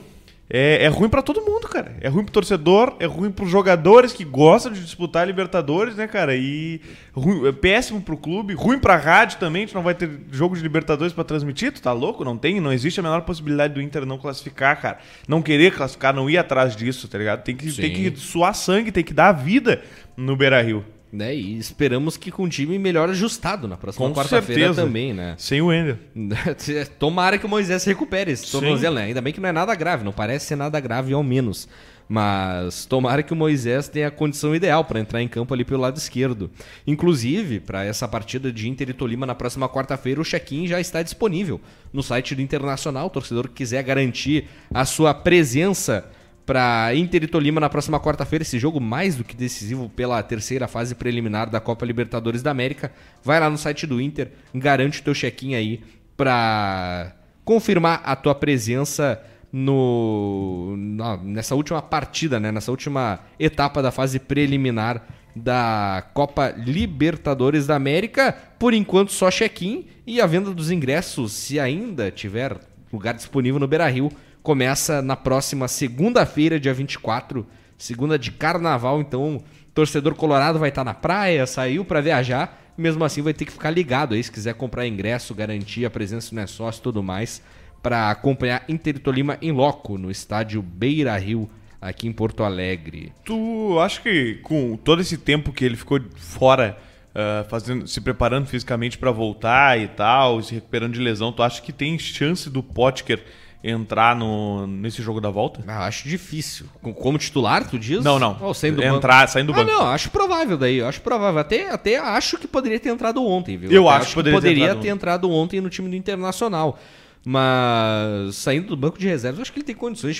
[0.49, 1.95] é, é ruim pra todo mundo, cara.
[2.01, 6.35] É ruim pro torcedor, é ruim pros jogadores que gostam de disputar Libertadores, né, cara?
[6.35, 6.81] E
[7.13, 10.55] ruim- é péssimo pro clube, ruim pra rádio também, a gente não vai ter jogo
[10.55, 12.25] de Libertadores pra transmitir, tu tá louco?
[12.25, 14.97] Não tem, não existe a menor possibilidade do Inter não classificar, cara.
[15.27, 17.43] Não querer classificar, não ir atrás disso, tá ligado?
[17.43, 19.81] Tem que, tem que suar sangue, tem que dar a vida
[20.17, 20.83] no Beira-Rio.
[21.11, 21.35] Né?
[21.35, 25.33] E esperamos que com um time melhor ajustado na próxima quarta-feira também, né?
[25.39, 25.97] Sem o Ender.
[26.99, 29.05] Tomara que o Moisés se recupere esse tornozelo, né?
[29.05, 31.67] Ainda bem que não é nada grave, não parece ser nada grave ao menos.
[32.11, 35.81] Mas tomara que o Moisés tenha a condição ideal para entrar em campo ali pelo
[35.81, 36.49] lado esquerdo.
[36.87, 41.03] Inclusive, para essa partida de Inter e Tolima na próxima quarta-feira, o check-in já está
[41.03, 41.61] disponível
[41.93, 43.05] no site do Internacional.
[43.05, 46.09] O torcedor que quiser garantir a sua presença
[46.49, 50.67] para Inter e Tolima na próxima quarta-feira, esse jogo mais do que decisivo pela terceira
[50.67, 52.91] fase preliminar da Copa Libertadores da América.
[53.23, 55.83] Vai lá no site do Inter, garante o teu check-in aí
[56.17, 57.13] para
[57.45, 59.21] confirmar a tua presença
[59.53, 67.67] no na- nessa última partida, né, nessa última etapa da fase preliminar da Copa Libertadores
[67.67, 68.35] da América.
[68.57, 72.57] Por enquanto só check-in e a venda dos ingressos, se ainda tiver
[72.91, 74.11] lugar disponível no Beira-Rio,
[74.43, 77.45] começa na próxima segunda-feira, dia 24,
[77.77, 83.21] segunda de carnaval, então torcedor colorado vai estar na praia, saiu para viajar, mesmo assim
[83.21, 86.47] vai ter que ficar ligado aí se quiser comprar ingresso, garantir a presença no é
[86.47, 87.41] sócio e tudo mais
[87.81, 91.49] para acompanhar Inter Tolima em loco no estádio Beira Rio
[91.81, 93.13] aqui em Porto Alegre.
[93.23, 96.77] Tu acha que com todo esse tempo que ele ficou fora,
[97.15, 101.61] ah, fazendo, se preparando fisicamente pra voltar e tal, se recuperando de lesão, tu acha
[101.61, 103.23] que tem chance do Potker
[103.63, 105.61] entrar no, nesse jogo da volta?
[105.67, 106.65] Ah, acho difícil.
[106.81, 108.03] Com- Como titular, tu diz?
[108.03, 108.37] Não, não.
[108.41, 108.95] Ou saindo do banco?
[108.97, 109.71] entrar, saindo do Ah, banco.
[109.77, 110.77] não, acho provável daí.
[110.77, 111.39] eu Acho provável.
[111.41, 113.69] Até, até acho que poderia ter entrado ontem, viu?
[113.71, 116.79] Eu Até acho que poderia ter entrado ter entrado ontem no time do Internacional.
[117.25, 120.15] Mas saindo do banco de reservas, eu acho que ele tem condições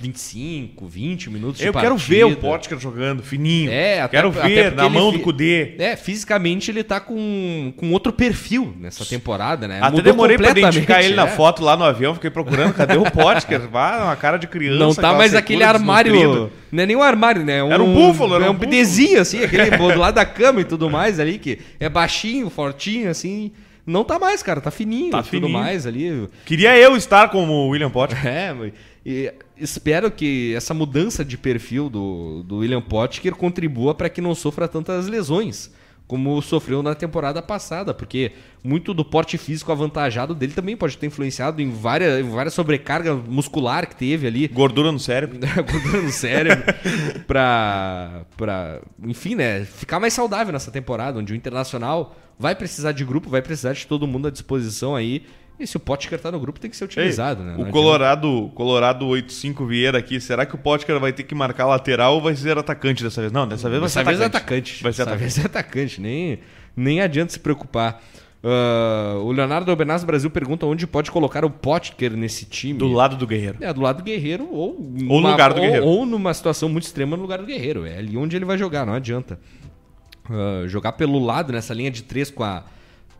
[0.00, 3.70] 25, 20 minutos Eu quero ver o Potker jogando, fininho.
[3.70, 5.74] É, até- quero ver na ele mão fi- do Kudê.
[5.78, 9.78] É, fisicamente ele tá com, com outro perfil nessa temporada, né?
[9.78, 11.30] Até Mudou demorei pra identificar ele na é.
[11.30, 13.60] foto lá no avião, fiquei procurando, cadê o Potker?
[13.70, 14.78] Vá, uma cara de criança.
[14.78, 16.50] Não tá mais aquele armário.
[16.72, 17.58] Não é nem um armário, né?
[17.58, 18.56] Era um búfalo, era é um um
[19.20, 23.52] assim, aquele do lado da cama e tudo mais ali, que é baixinho, fortinho, assim.
[23.86, 25.52] Não tá mais, cara, tá fininho Tá e tudo fininho.
[25.52, 26.28] mais ali.
[26.44, 28.24] Queria eu estar como o William Potker.
[28.26, 28.54] É,
[29.04, 34.34] e espero que essa mudança de perfil do, do William Potker contribua para que não
[34.34, 35.70] sofra tantas lesões
[36.10, 38.32] como sofreu na temporada passada, porque
[38.64, 43.14] muito do porte físico avantajado dele também pode ter influenciado em várias, em várias sobrecarga
[43.14, 44.48] muscular que teve ali.
[44.48, 45.38] Gordura no cérebro.
[45.70, 46.64] gordura no cérebro.
[47.28, 53.04] Pra, pra, enfim, né, ficar mais saudável nessa temporada, onde o Internacional vai precisar de
[53.04, 55.22] grupo, vai precisar de todo mundo à disposição aí,
[55.60, 57.50] e se o Potker tá no grupo tem que ser Ei, utilizado, né?
[57.52, 57.72] Não O adianta.
[57.72, 62.20] Colorado, Colorado 85 Vieira aqui, será que o Potker vai ter que marcar lateral ou
[62.20, 63.32] vai ser atacante dessa vez?
[63.32, 64.72] Não, dessa vez vai Dessa ser vez é atacante.
[64.72, 64.82] atacante.
[64.82, 65.20] Vai ser Dessa atacante.
[65.34, 66.38] vez é atacante, nem,
[66.76, 68.02] nem adianta se preocupar.
[68.42, 72.78] Uh, o Leonardo Albenaz Brasil pergunta onde pode colocar o Potker nesse time.
[72.78, 73.58] Do lado do Guerreiro.
[73.60, 74.76] É, do lado do Guerreiro ou,
[75.08, 75.84] Ou no lugar do ou- Guerreiro.
[75.86, 77.84] Ou numa situação muito extrema no lugar do Guerreiro.
[77.84, 79.38] É ali onde ele vai jogar, não adianta.
[80.28, 82.64] Uh, jogar pelo lado, nessa linha de três, com a,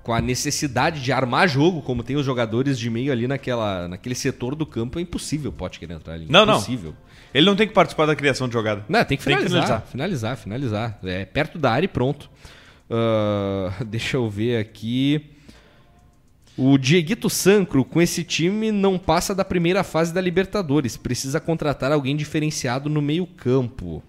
[0.03, 4.15] com a necessidade de armar jogo, como tem os jogadores de meio ali naquela, naquele
[4.15, 6.27] setor do campo, é impossível o Potker entrar ali.
[6.29, 6.55] Não, não.
[6.55, 6.95] impossível.
[7.33, 8.85] Ele não tem que participar da criação de jogada.
[8.89, 9.83] Não, tem que Tem que finalizar.
[9.87, 10.99] finalizar, finalizar.
[11.05, 12.29] É perto da área e pronto.
[12.91, 15.31] Ah, deixa eu ver aqui.
[16.57, 20.97] O Dieguito Sancro, com esse time, não passa da primeira fase da Libertadores.
[20.97, 24.03] Precisa contratar alguém diferenciado no meio-campo.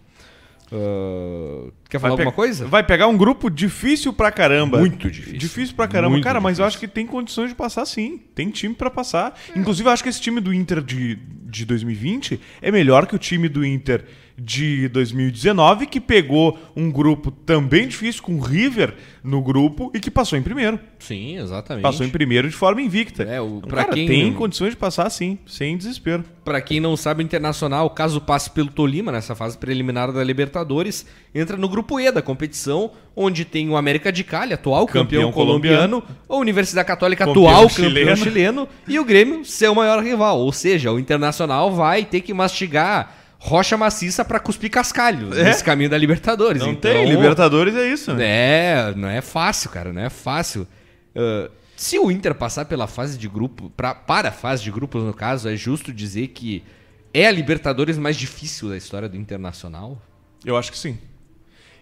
[0.72, 2.66] Ah, quer falar alguma coisa?
[2.66, 4.80] Vai pegar um grupo difícil pra caramba.
[4.80, 5.38] Muito difícil.
[5.38, 6.12] Difícil pra caramba.
[6.12, 6.68] Muito Cara, mas eu difícil.
[6.68, 8.22] acho que tem condições de passar sim.
[8.34, 9.38] Tem time pra passar.
[9.56, 13.20] Inclusive, eu acho que esse time do Inter de, de 2020 é melhor que o
[13.20, 14.06] time do Inter
[14.44, 20.10] de 2019, que pegou um grupo também difícil, com o River no grupo, e que
[20.10, 20.80] passou em primeiro.
[20.98, 21.84] Sim, exatamente.
[21.84, 23.22] Passou em primeiro de forma invicta.
[23.24, 26.24] É, o- Então, cara, quem- tem condições de passar sim, sem desespero.
[26.44, 31.06] Pra quem não sabe, o Internacional, caso passe pelo Tolima nessa fase preliminar da Libertadores,
[31.36, 35.32] entra no grupo E da competição, onde tem o América de Cali, atual campeão, Campeão
[35.32, 38.18] colombiano, a Universidade Católica, Campeão atual campeão chileno.
[38.18, 40.40] chileno, e o Grêmio, seu maior rival.
[40.40, 45.90] Ou seja, o Internacional vai ter que mastigar rocha maciça pra cuspir cascalho nesse caminho
[45.90, 46.62] da Libertadores.
[46.62, 46.66] É?
[46.66, 50.68] Não Então, tem, Libertadores é isso, é, não é fácil, cara, não é fácil.
[51.16, 55.04] Ah, se o Inter passar pela fase de grupo, pra, para a fase de grupos
[55.04, 56.64] no caso, é justo dizer que
[57.12, 60.00] é a Libertadores mais difícil da história do Internacional?
[60.46, 61.00] Eu acho que sim.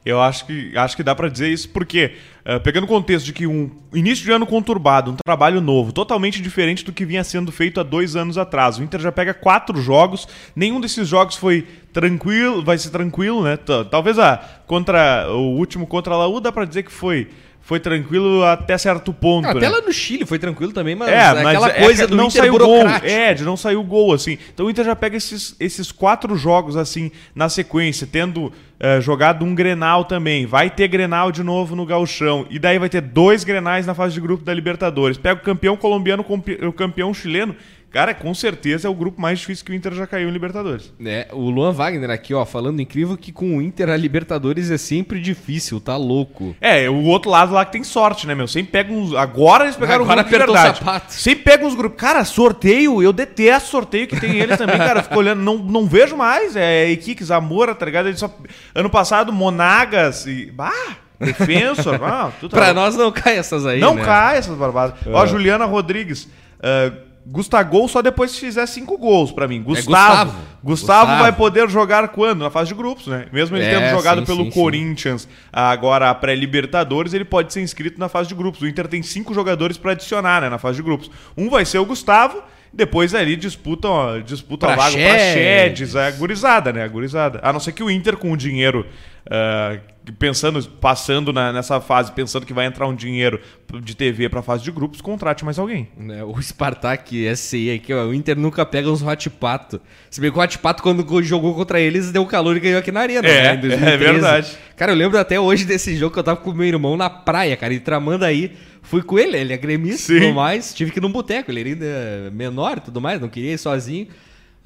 [0.05, 2.13] Eu acho que, acho que dá pra dizer isso porque,
[2.45, 6.41] eh, pegando o contexto de que um início de ano conturbado, um trabalho novo, totalmente
[6.41, 8.77] diferente do que vinha sendo feito há dois anos atrás.
[8.77, 13.57] O Inter já pega quatro jogos, nenhum desses jogos foi tranquilo, vai ser tranquilo, né?
[13.91, 17.27] Talvez a, contra o último contra a Laú dá pra dizer que foi,
[17.69, 19.47] foi tranquilo até certo ponto.
[19.47, 19.59] Ah, né?
[19.59, 22.17] até lá no Chile foi tranquilo também, mas, É, mas aquela é coisa que do
[22.17, 22.87] não Inter saiu gol.
[23.03, 24.39] É, de não sair o gol, assim.
[24.51, 29.45] Então o Inter já pega esses, esses quatro jogos, assim, na sequência, tendo eh, jogado
[29.45, 30.47] um Grenal também.
[30.47, 32.47] Vai ter Grenal de novo no Gauchão.
[32.49, 35.17] E daí vai ter dois Grenais na fase de grupo da Libertadores.
[35.17, 36.25] Pega o campeão colombiano,
[36.65, 37.55] o campeão chileno.
[37.91, 40.93] Cara, com certeza é o grupo mais difícil que o Inter já caiu em Libertadores.
[41.03, 44.77] É, o Luan Wagner aqui, ó, falando incrível que com o Inter a Libertadores é
[44.77, 46.55] sempre difícil, tá louco.
[46.61, 48.47] É, o outro lado lá que tem sorte, né, meu?
[48.47, 49.13] Sempre pega uns.
[49.15, 50.79] Agora eles pegaram Agora um grupo de apertou o verdade.
[50.79, 51.13] sapato.
[51.13, 51.99] Sempre pega uns grupos.
[51.99, 55.01] Cara, sorteio, eu detesto sorteio que tem eles também, cara.
[55.01, 56.55] Fico olhando, não, não vejo mais.
[56.55, 58.15] É Iquique, Zamora, tá ligado?
[58.17, 58.29] Só...
[58.75, 60.51] Ano passado, Monagas e.
[60.51, 60.71] Bah!
[61.19, 64.05] Defensor, ah, tu tá Pra nós não cai essas aí, Não né?
[64.05, 64.95] cai essas barbadas.
[65.07, 66.29] Ó, Juliana Rodrigues.
[66.59, 69.61] Uh, Gustavo só depois que fizer cinco gols pra mim.
[69.61, 69.85] Gustavo.
[69.85, 70.31] Gustavo.
[70.31, 70.59] Gustavo.
[70.63, 71.21] Gustavo.
[71.21, 72.39] vai poder jogar quando?
[72.39, 73.27] Na fase de grupos, né?
[73.31, 74.51] Mesmo ele É, tendo jogado sim, pelo sim, sim.
[74.51, 78.61] Corinthians agora a pré-Libertadores, ele pode ser inscrito na fase de grupos.
[78.61, 80.49] O Inter tem cinco jogadores pra adicionar, né?
[80.49, 81.09] Na fase de grupos.
[81.37, 82.41] Um vai ser o Gustavo.
[82.71, 85.33] Depois ali disputam, ó, disputam a vaga pra Praxedes.
[85.33, 86.83] Chedes, é a gurizada, né?
[86.83, 87.39] A gurizada.
[87.41, 88.85] A não ser que o Inter com o dinheiro,
[89.29, 89.77] ah,
[90.17, 93.39] pensando, passando na- nessa fase, pensando que vai entrar um dinheiro
[93.83, 95.87] de TV pra fase de grupos, contrate mais alguém.
[95.97, 99.79] né, O Spartak SCI aqui, ó, o Inter nunca pega uns hot pato.
[100.09, 102.91] Se bem que o hot pato, quando jogou contra eles, deu calor e ganhou aqui
[102.91, 103.27] na arena.
[103.27, 103.93] É, né, em 2013.
[103.93, 104.57] é verdade.
[104.75, 107.09] Cara, eu lembro até hoje desse jogo que eu tava com o meu irmão na
[107.09, 108.53] praia, cara, em Tramandaí.
[108.81, 110.73] Fui com ele, ele é gremista e tudo mais.
[110.73, 113.57] Tive que ir num boteco, ele era ainda menor e tudo mais, não queria ir
[113.59, 114.07] sozinho.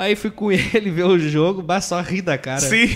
[0.04, 2.60] Aí fui com ele ver o jogo, bah, só ri da cara.
[2.60, 2.90] Sim.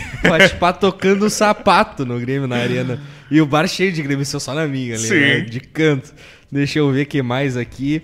[0.59, 3.01] Pato tocando o sapato no Grêmio na arena.
[3.31, 5.19] E o bar cheio de eu só na minha ali, Sim.
[5.19, 6.13] né, de canto.
[6.51, 8.03] Deixa eu ver o que mais aqui.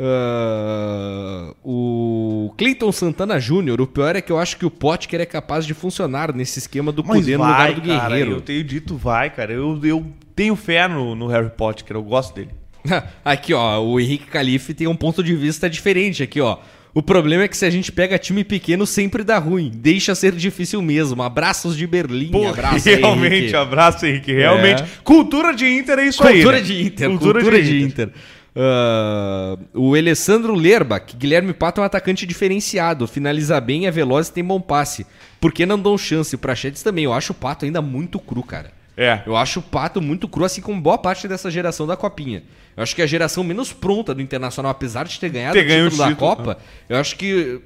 [0.00, 5.26] Ah, o Cleiton Santana Júnior, o pior é que eu acho que o Potker é
[5.26, 8.30] capaz de funcionar nesse esquema do Mas Cudê no lugar do cara, Guerreiro.
[8.32, 9.52] eu tenho dito vai, cara.
[9.52, 12.50] Eu, eu tenho fé no, no Harry Potter, eu gosto dele.
[13.24, 16.58] Aqui, ó, o Henrique Calife tem um ponto de vista diferente aqui, ó.
[16.98, 19.70] O problema é que se a gente pega time pequeno, sempre dá ruim.
[19.72, 21.22] Deixa ser difícil mesmo.
[21.22, 22.32] Abraços de Berlim.
[22.32, 23.54] Pô, Abraço realmente, Henrique.
[23.54, 24.32] abraço, Henrique.
[24.32, 24.82] Realmente.
[25.04, 26.38] Cultura de Inter é isso aí.
[26.38, 26.62] Cultura né?
[26.64, 28.10] de Inter, cultura, de Inter.
[28.56, 34.32] Ah, o Alessandro Lerbach, Guilherme Pato é um atacante diferenciado, finaliza bem, é veloz e
[34.32, 35.06] tem bom passe.
[35.40, 36.34] Por que não dão chance?
[36.34, 38.72] O Prachetes também, eu acho o Pato ainda muito cru, cara.
[38.96, 39.22] É.
[39.24, 42.42] Eu acho o Pato muito cru, assim como boa parte dessa geração da Copinha.
[42.78, 45.90] Eu acho que a geração menos pronta do Internacional, apesar de ter ganhado Ter o
[45.90, 46.58] título o da título, Copa,
[46.88, 47.60] eu acho que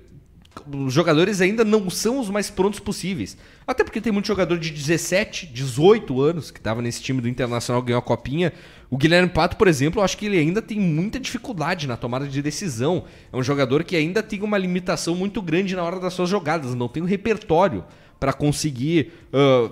[0.75, 3.37] os jogadores ainda não são os mais prontos possíveis.
[3.67, 7.83] Até porque tem muito jogador de 17, 18 anos que estava nesse time do Internacional
[7.83, 8.55] ganhou a copinha.
[8.89, 12.27] O Guilherme Pato, por exemplo, eu acho que ele ainda tem muita dificuldade na tomada
[12.27, 13.05] de decisão.
[13.31, 16.75] É um jogador que ainda tem uma limitação muito grande na hora das suas jogadas,
[16.75, 17.85] não tem um repertório
[18.19, 19.71] para conseguir ah,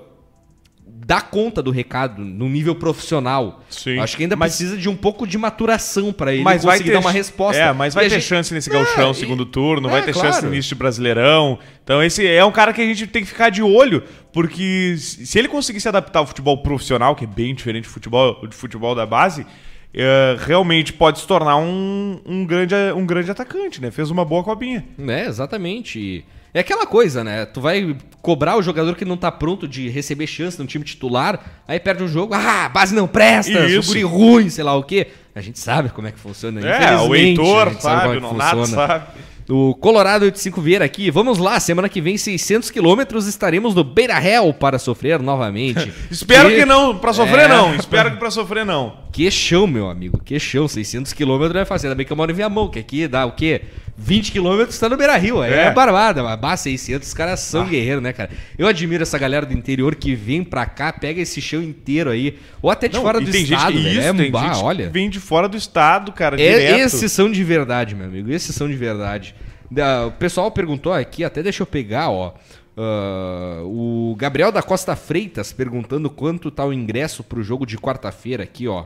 [1.02, 3.62] dá conta do recado no nível profissional.
[3.70, 3.98] Sim.
[3.98, 6.90] Acho que ainda Mas- precisa de um pouco de maturação para ele Mas vai conseguir
[6.90, 7.60] ter, dar uma resposta.
[7.62, 10.02] É, mas vai ter gente- chance nesse É, gauchão no e- segundo turno, é, vai
[10.02, 10.46] ter chance claro.
[10.48, 11.58] no início de Brasileirão.
[11.82, 15.38] Então esse é um cara que a gente tem que ficar de olho, porque se
[15.38, 18.94] ele conseguir se adaptar ao futebol profissional, que é bem diferente do futebol, do futebol
[18.94, 19.46] da base,
[19.92, 23.90] é, realmente pode se tornar um, um, grande, um grande atacante, né?
[23.90, 24.84] Fez uma boa copinha.
[24.98, 25.98] É, exatamente.
[25.98, 27.46] E É aquela coisa, né?
[27.46, 31.62] Tu vai cobrar o jogador que não tá pronto de receber chance no time titular,
[31.66, 33.52] aí perde um jogo, ah, base não presta,
[33.86, 35.08] guri ruim, sei lá o quê.
[35.34, 36.60] A gente sabe como é que funciona.
[36.60, 38.86] É, o Heitor sabe, é o que Nonato funciona.
[38.86, 39.06] sabe.
[39.48, 41.10] O Colorado 85 Vieira aqui.
[41.10, 45.92] Vamos lá, semana que vem, 600 quilômetros, estaremos no Beira Real para sofrer novamente.
[46.08, 47.48] Espero que não, pra sofrer É.
[47.48, 47.74] não.
[47.74, 48.98] Espero que pra sofrer não.
[49.10, 50.68] Que chão, meu amigo, que chão.
[50.68, 51.88] 600 quilômetros é fácil.
[51.88, 53.62] Ainda bem que eu moro em Viamão, que aqui dá o quê?
[54.02, 55.42] 20 quilômetros tá no Beira Rio.
[55.42, 55.70] É, É.
[55.70, 56.22] barbada.
[56.22, 58.30] Mas bah, 600, os caras são guerreiros, né, cara?
[58.58, 62.38] Eu admiro essa galera do interior que vem pra cá, pega esse chão inteiro aí.
[62.62, 64.88] Ou até de Não, fora do tem estado, gente, isso, é, tem bah, gente olha.
[64.90, 66.80] vem de fora do estado, cara, É, direto.
[66.80, 68.32] esses são de verdade, meu amigo.
[68.32, 69.34] Esses são de verdade.
[69.70, 72.32] Da- O pessoal perguntou aqui, até deixa eu pegar, ó.
[72.76, 78.42] ah, o Gabriel da Costa Freitas perguntando quanto tá o ingresso pro jogo de quarta-feira
[78.42, 78.84] aqui, ó.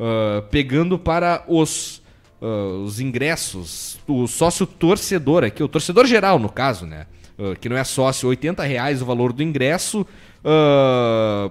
[0.00, 2.02] Ah, pegando para os,
[2.40, 7.06] ah, os ingressos, o sócio torcedor aqui, o torcedor geral, no caso, né?
[7.38, 10.06] Ah, que não é sócio, 80 reais o valor do ingresso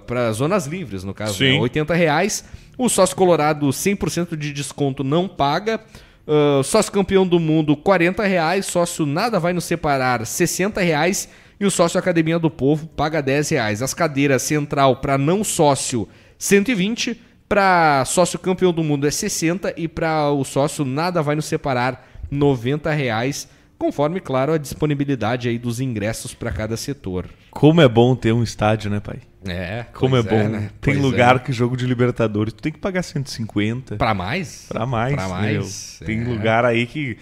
[0.06, 1.38] para zonas livres, no caso.
[1.38, 1.52] Sim.
[1.52, 1.60] Né?
[1.60, 2.44] 80 reais.
[2.76, 5.80] O sócio colorado, 100% de desconto, não paga.
[6.26, 8.66] Ah, sócio campeão do mundo, 40 reais.
[8.66, 11.28] Sócio nada vai nos separar, 60 reais.
[11.60, 13.82] E o sócio Academia do Povo paga 10 reais.
[13.82, 16.08] As cadeiras central para não sócio,
[16.38, 17.20] 120.
[17.48, 19.74] Para sócio campeão do mundo é 60.
[19.76, 23.48] E para o sócio nada vai nos separar, 90 reais.
[23.78, 27.26] Conforme, claro, a disponibilidade aí dos ingressos para cada setor.
[27.50, 29.20] Como é bom ter um estádio, né, pai?
[29.46, 30.48] É, Como é bom.
[30.48, 30.70] né?
[30.80, 31.38] Tem Pois lugar é.
[31.38, 33.96] que jogo de Libertadores tu tem que pagar 150.
[33.96, 34.66] Pra mais?
[34.68, 35.14] Pra mais.
[35.14, 35.96] Pra mais.
[36.00, 36.06] meu.
[36.06, 36.24] Tem é.
[36.24, 37.16] lugar aí que.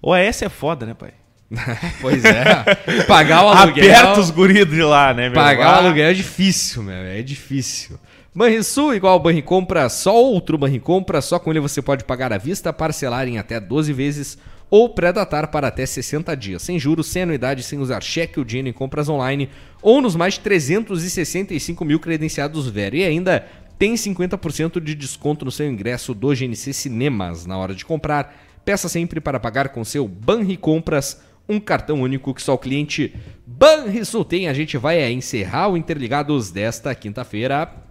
[0.00, 1.12] O AS é foda, né, pai?
[2.00, 2.44] Pois é.
[3.06, 3.84] Pagar o aluguel.
[3.90, 5.34] Aperta os guris de lá, né, meu?
[5.34, 6.94] Pagar Ah, o aluguel é difícil, meu.
[6.94, 7.98] É difícil.
[8.38, 12.72] Banrisul, igual o Banricompra, só outro Banricompra, só com ele você pode pagar à vista,
[12.72, 14.38] parcelar em até 12 vezes
[14.70, 18.68] ou pré-datar para até 60 dias, sem juros, sem anuidade, sem usar cheque ou dinheiro
[18.68, 19.50] em compras online
[19.82, 22.94] ou nos mais de 365 mil credenciados Vero.
[22.94, 23.44] E ainda
[23.76, 28.40] tem 50% de desconto no seu ingresso do GNC Cinemas na hora de comprar.
[28.64, 33.12] Peça sempre para pagar com seu Banricompras um cartão único que só o cliente
[33.44, 34.46] Banrisul tem.
[34.46, 37.87] A gente vai encerrar o Interligados desta quinta-feira.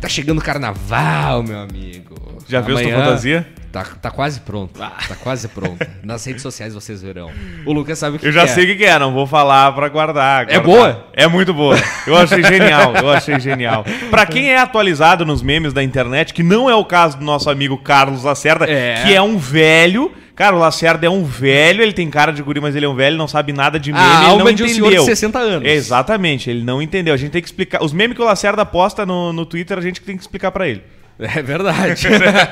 [0.00, 2.14] Tá chegando o carnaval, meu amigo.
[2.48, 3.46] Já viu sua fantasia?
[3.70, 4.76] Tá, tá quase pronto.
[4.80, 5.86] Tá quase pronto.
[6.02, 7.30] Nas redes sociais vocês verão.
[7.64, 8.46] O Lucas sabe o que Eu já é.
[8.48, 10.48] sei o que, é, não vou falar pra guardar.
[10.48, 10.62] É guardar.
[10.64, 11.06] boa?
[11.12, 11.76] É muito boa.
[12.06, 13.84] Eu achei genial, eu achei genial.
[14.10, 17.48] Pra quem é atualizado nos memes da internet, que não é o caso do nosso
[17.48, 19.02] amigo Carlos Lacerda, É.
[19.04, 20.12] que é um velho.
[20.40, 22.94] Cara, o Lacerda é um velho, ele tem cara de guri, mas ele é um
[22.94, 25.00] velho, não sabe nada de meme, A ele não de um entendeu.
[25.00, 25.68] de 60 anos.
[25.68, 27.12] Exatamente, ele não entendeu.
[27.12, 27.84] A gente tem que explicar.
[27.84, 30.66] Os memes que o Lacerda posta no, no Twitter, a gente tem que explicar pra
[30.66, 30.82] ele.
[31.20, 32.06] É verdade.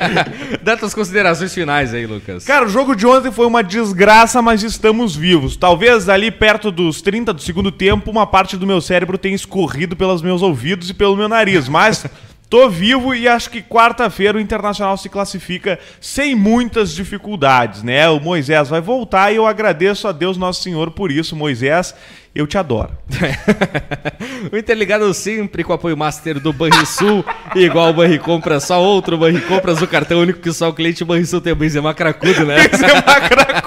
[0.63, 2.45] Dá tuas considerações finais aí, Lucas.
[2.45, 5.57] Cara, o jogo de ontem foi uma desgraça, mas estamos vivos.
[5.57, 9.97] Talvez ali perto dos 30 do segundo tempo, uma parte do meu cérebro tenha escorrido
[9.97, 12.05] pelos meus ouvidos e pelo meu nariz, mas
[12.49, 18.09] tô vivo e acho que quarta-feira o Internacional se classifica sem muitas dificuldades, né?
[18.09, 21.95] O Moisés vai voltar e eu agradeço a Deus Nosso Senhor por isso, Moisés.
[22.35, 22.91] Eu te adoro.
[24.53, 27.25] o Interligado sempre com o apoio master do Banrisul,
[27.55, 31.53] igual o Banricompra, só outro Banricompras, o cartão único que só o cliente Banrisul tem
[31.53, 32.57] o Benzema cracudo, né?
[32.69, 33.59] Benzema cracudo.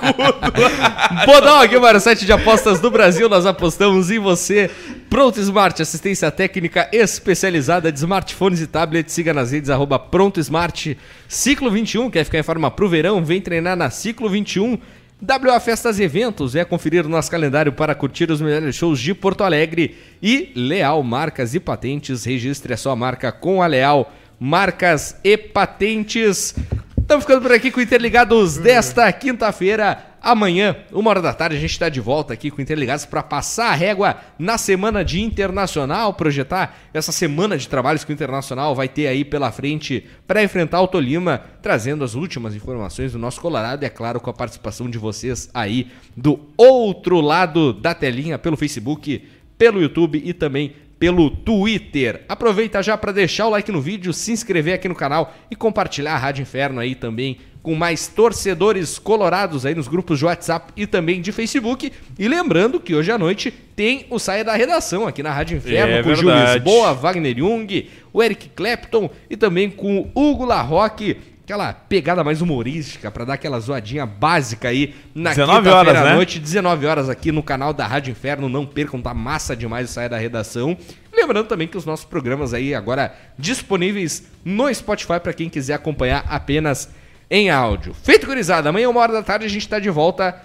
[1.26, 4.70] Bodão aqui, mano, site de apostas do Brasil, nós apostamos em você.
[5.10, 9.14] Pronto Smart, assistência técnica especializada de smartphones e tablets.
[9.14, 10.98] Siga nas redes, arroba Pronto Smart.
[11.28, 13.24] Ciclo 21, quer ficar em forma pro verão?
[13.24, 14.80] Vem treinar na Ciclo 21.
[15.24, 19.14] WA Festas e Eventos, é conferir o nosso calendário para curtir os melhores shows de
[19.14, 19.96] Porto Alegre.
[20.22, 26.56] E Leal Marcas e Patentes, registre a sua marca com a Leal Marcas e Patentes.
[27.00, 30.11] Estamos ficando por aqui com Interligados desta quinta-feira.
[30.22, 33.72] Amanhã, uma hora da tarde, a gente está de volta aqui com Interligados para passar
[33.72, 38.88] a régua na semana de Internacional, projetar essa semana de trabalhos que o Internacional vai
[38.88, 43.82] ter aí pela frente para enfrentar o Tolima, trazendo as últimas informações do nosso Colorado
[43.82, 48.56] e, é claro, com a participação de vocês aí do outro lado da telinha, pelo
[48.56, 52.22] Facebook, pelo YouTube e também pelo Twitter.
[52.30, 56.14] Aproveita já para deixar o like no vídeo, se inscrever aqui no canal e compartilhar
[56.14, 60.86] a Rádio Inferno aí também com mais torcedores colorados aí nos grupos de WhatsApp e
[60.86, 61.92] também de Facebook.
[62.20, 65.92] E lembrando que hoje à noite tem o Saia da Redação aqui na Rádio Inferno
[65.92, 66.64] É com o Gil verdade.
[66.64, 71.18] Lisboa, Wagner Jung, o Eric Clapton e também com o Hugo Larroque.
[71.52, 76.06] Aquela pegada mais humorística para dar aquela zoadinha básica aí na 19 quinta-feira horas, à
[76.06, 76.16] né?
[76.16, 78.48] noite, 19 horas aqui no canal da Rádio Inferno.
[78.48, 80.78] Não percam, tá massa demais o Saia da Redação.
[81.14, 86.24] Lembrando também que os nossos programas aí agora disponíveis no Spotify para quem quiser acompanhar
[86.30, 86.90] apenas
[87.30, 87.94] em áudio.
[88.02, 88.70] Feito, gurizada.
[88.70, 90.42] Amanhã, uma hora da tarde, a gente tá de volta.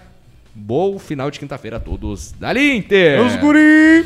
[0.53, 2.33] Bom final de quinta-feira a todos.
[2.33, 3.21] Dali, Inter!
[3.21, 4.05] Os guri!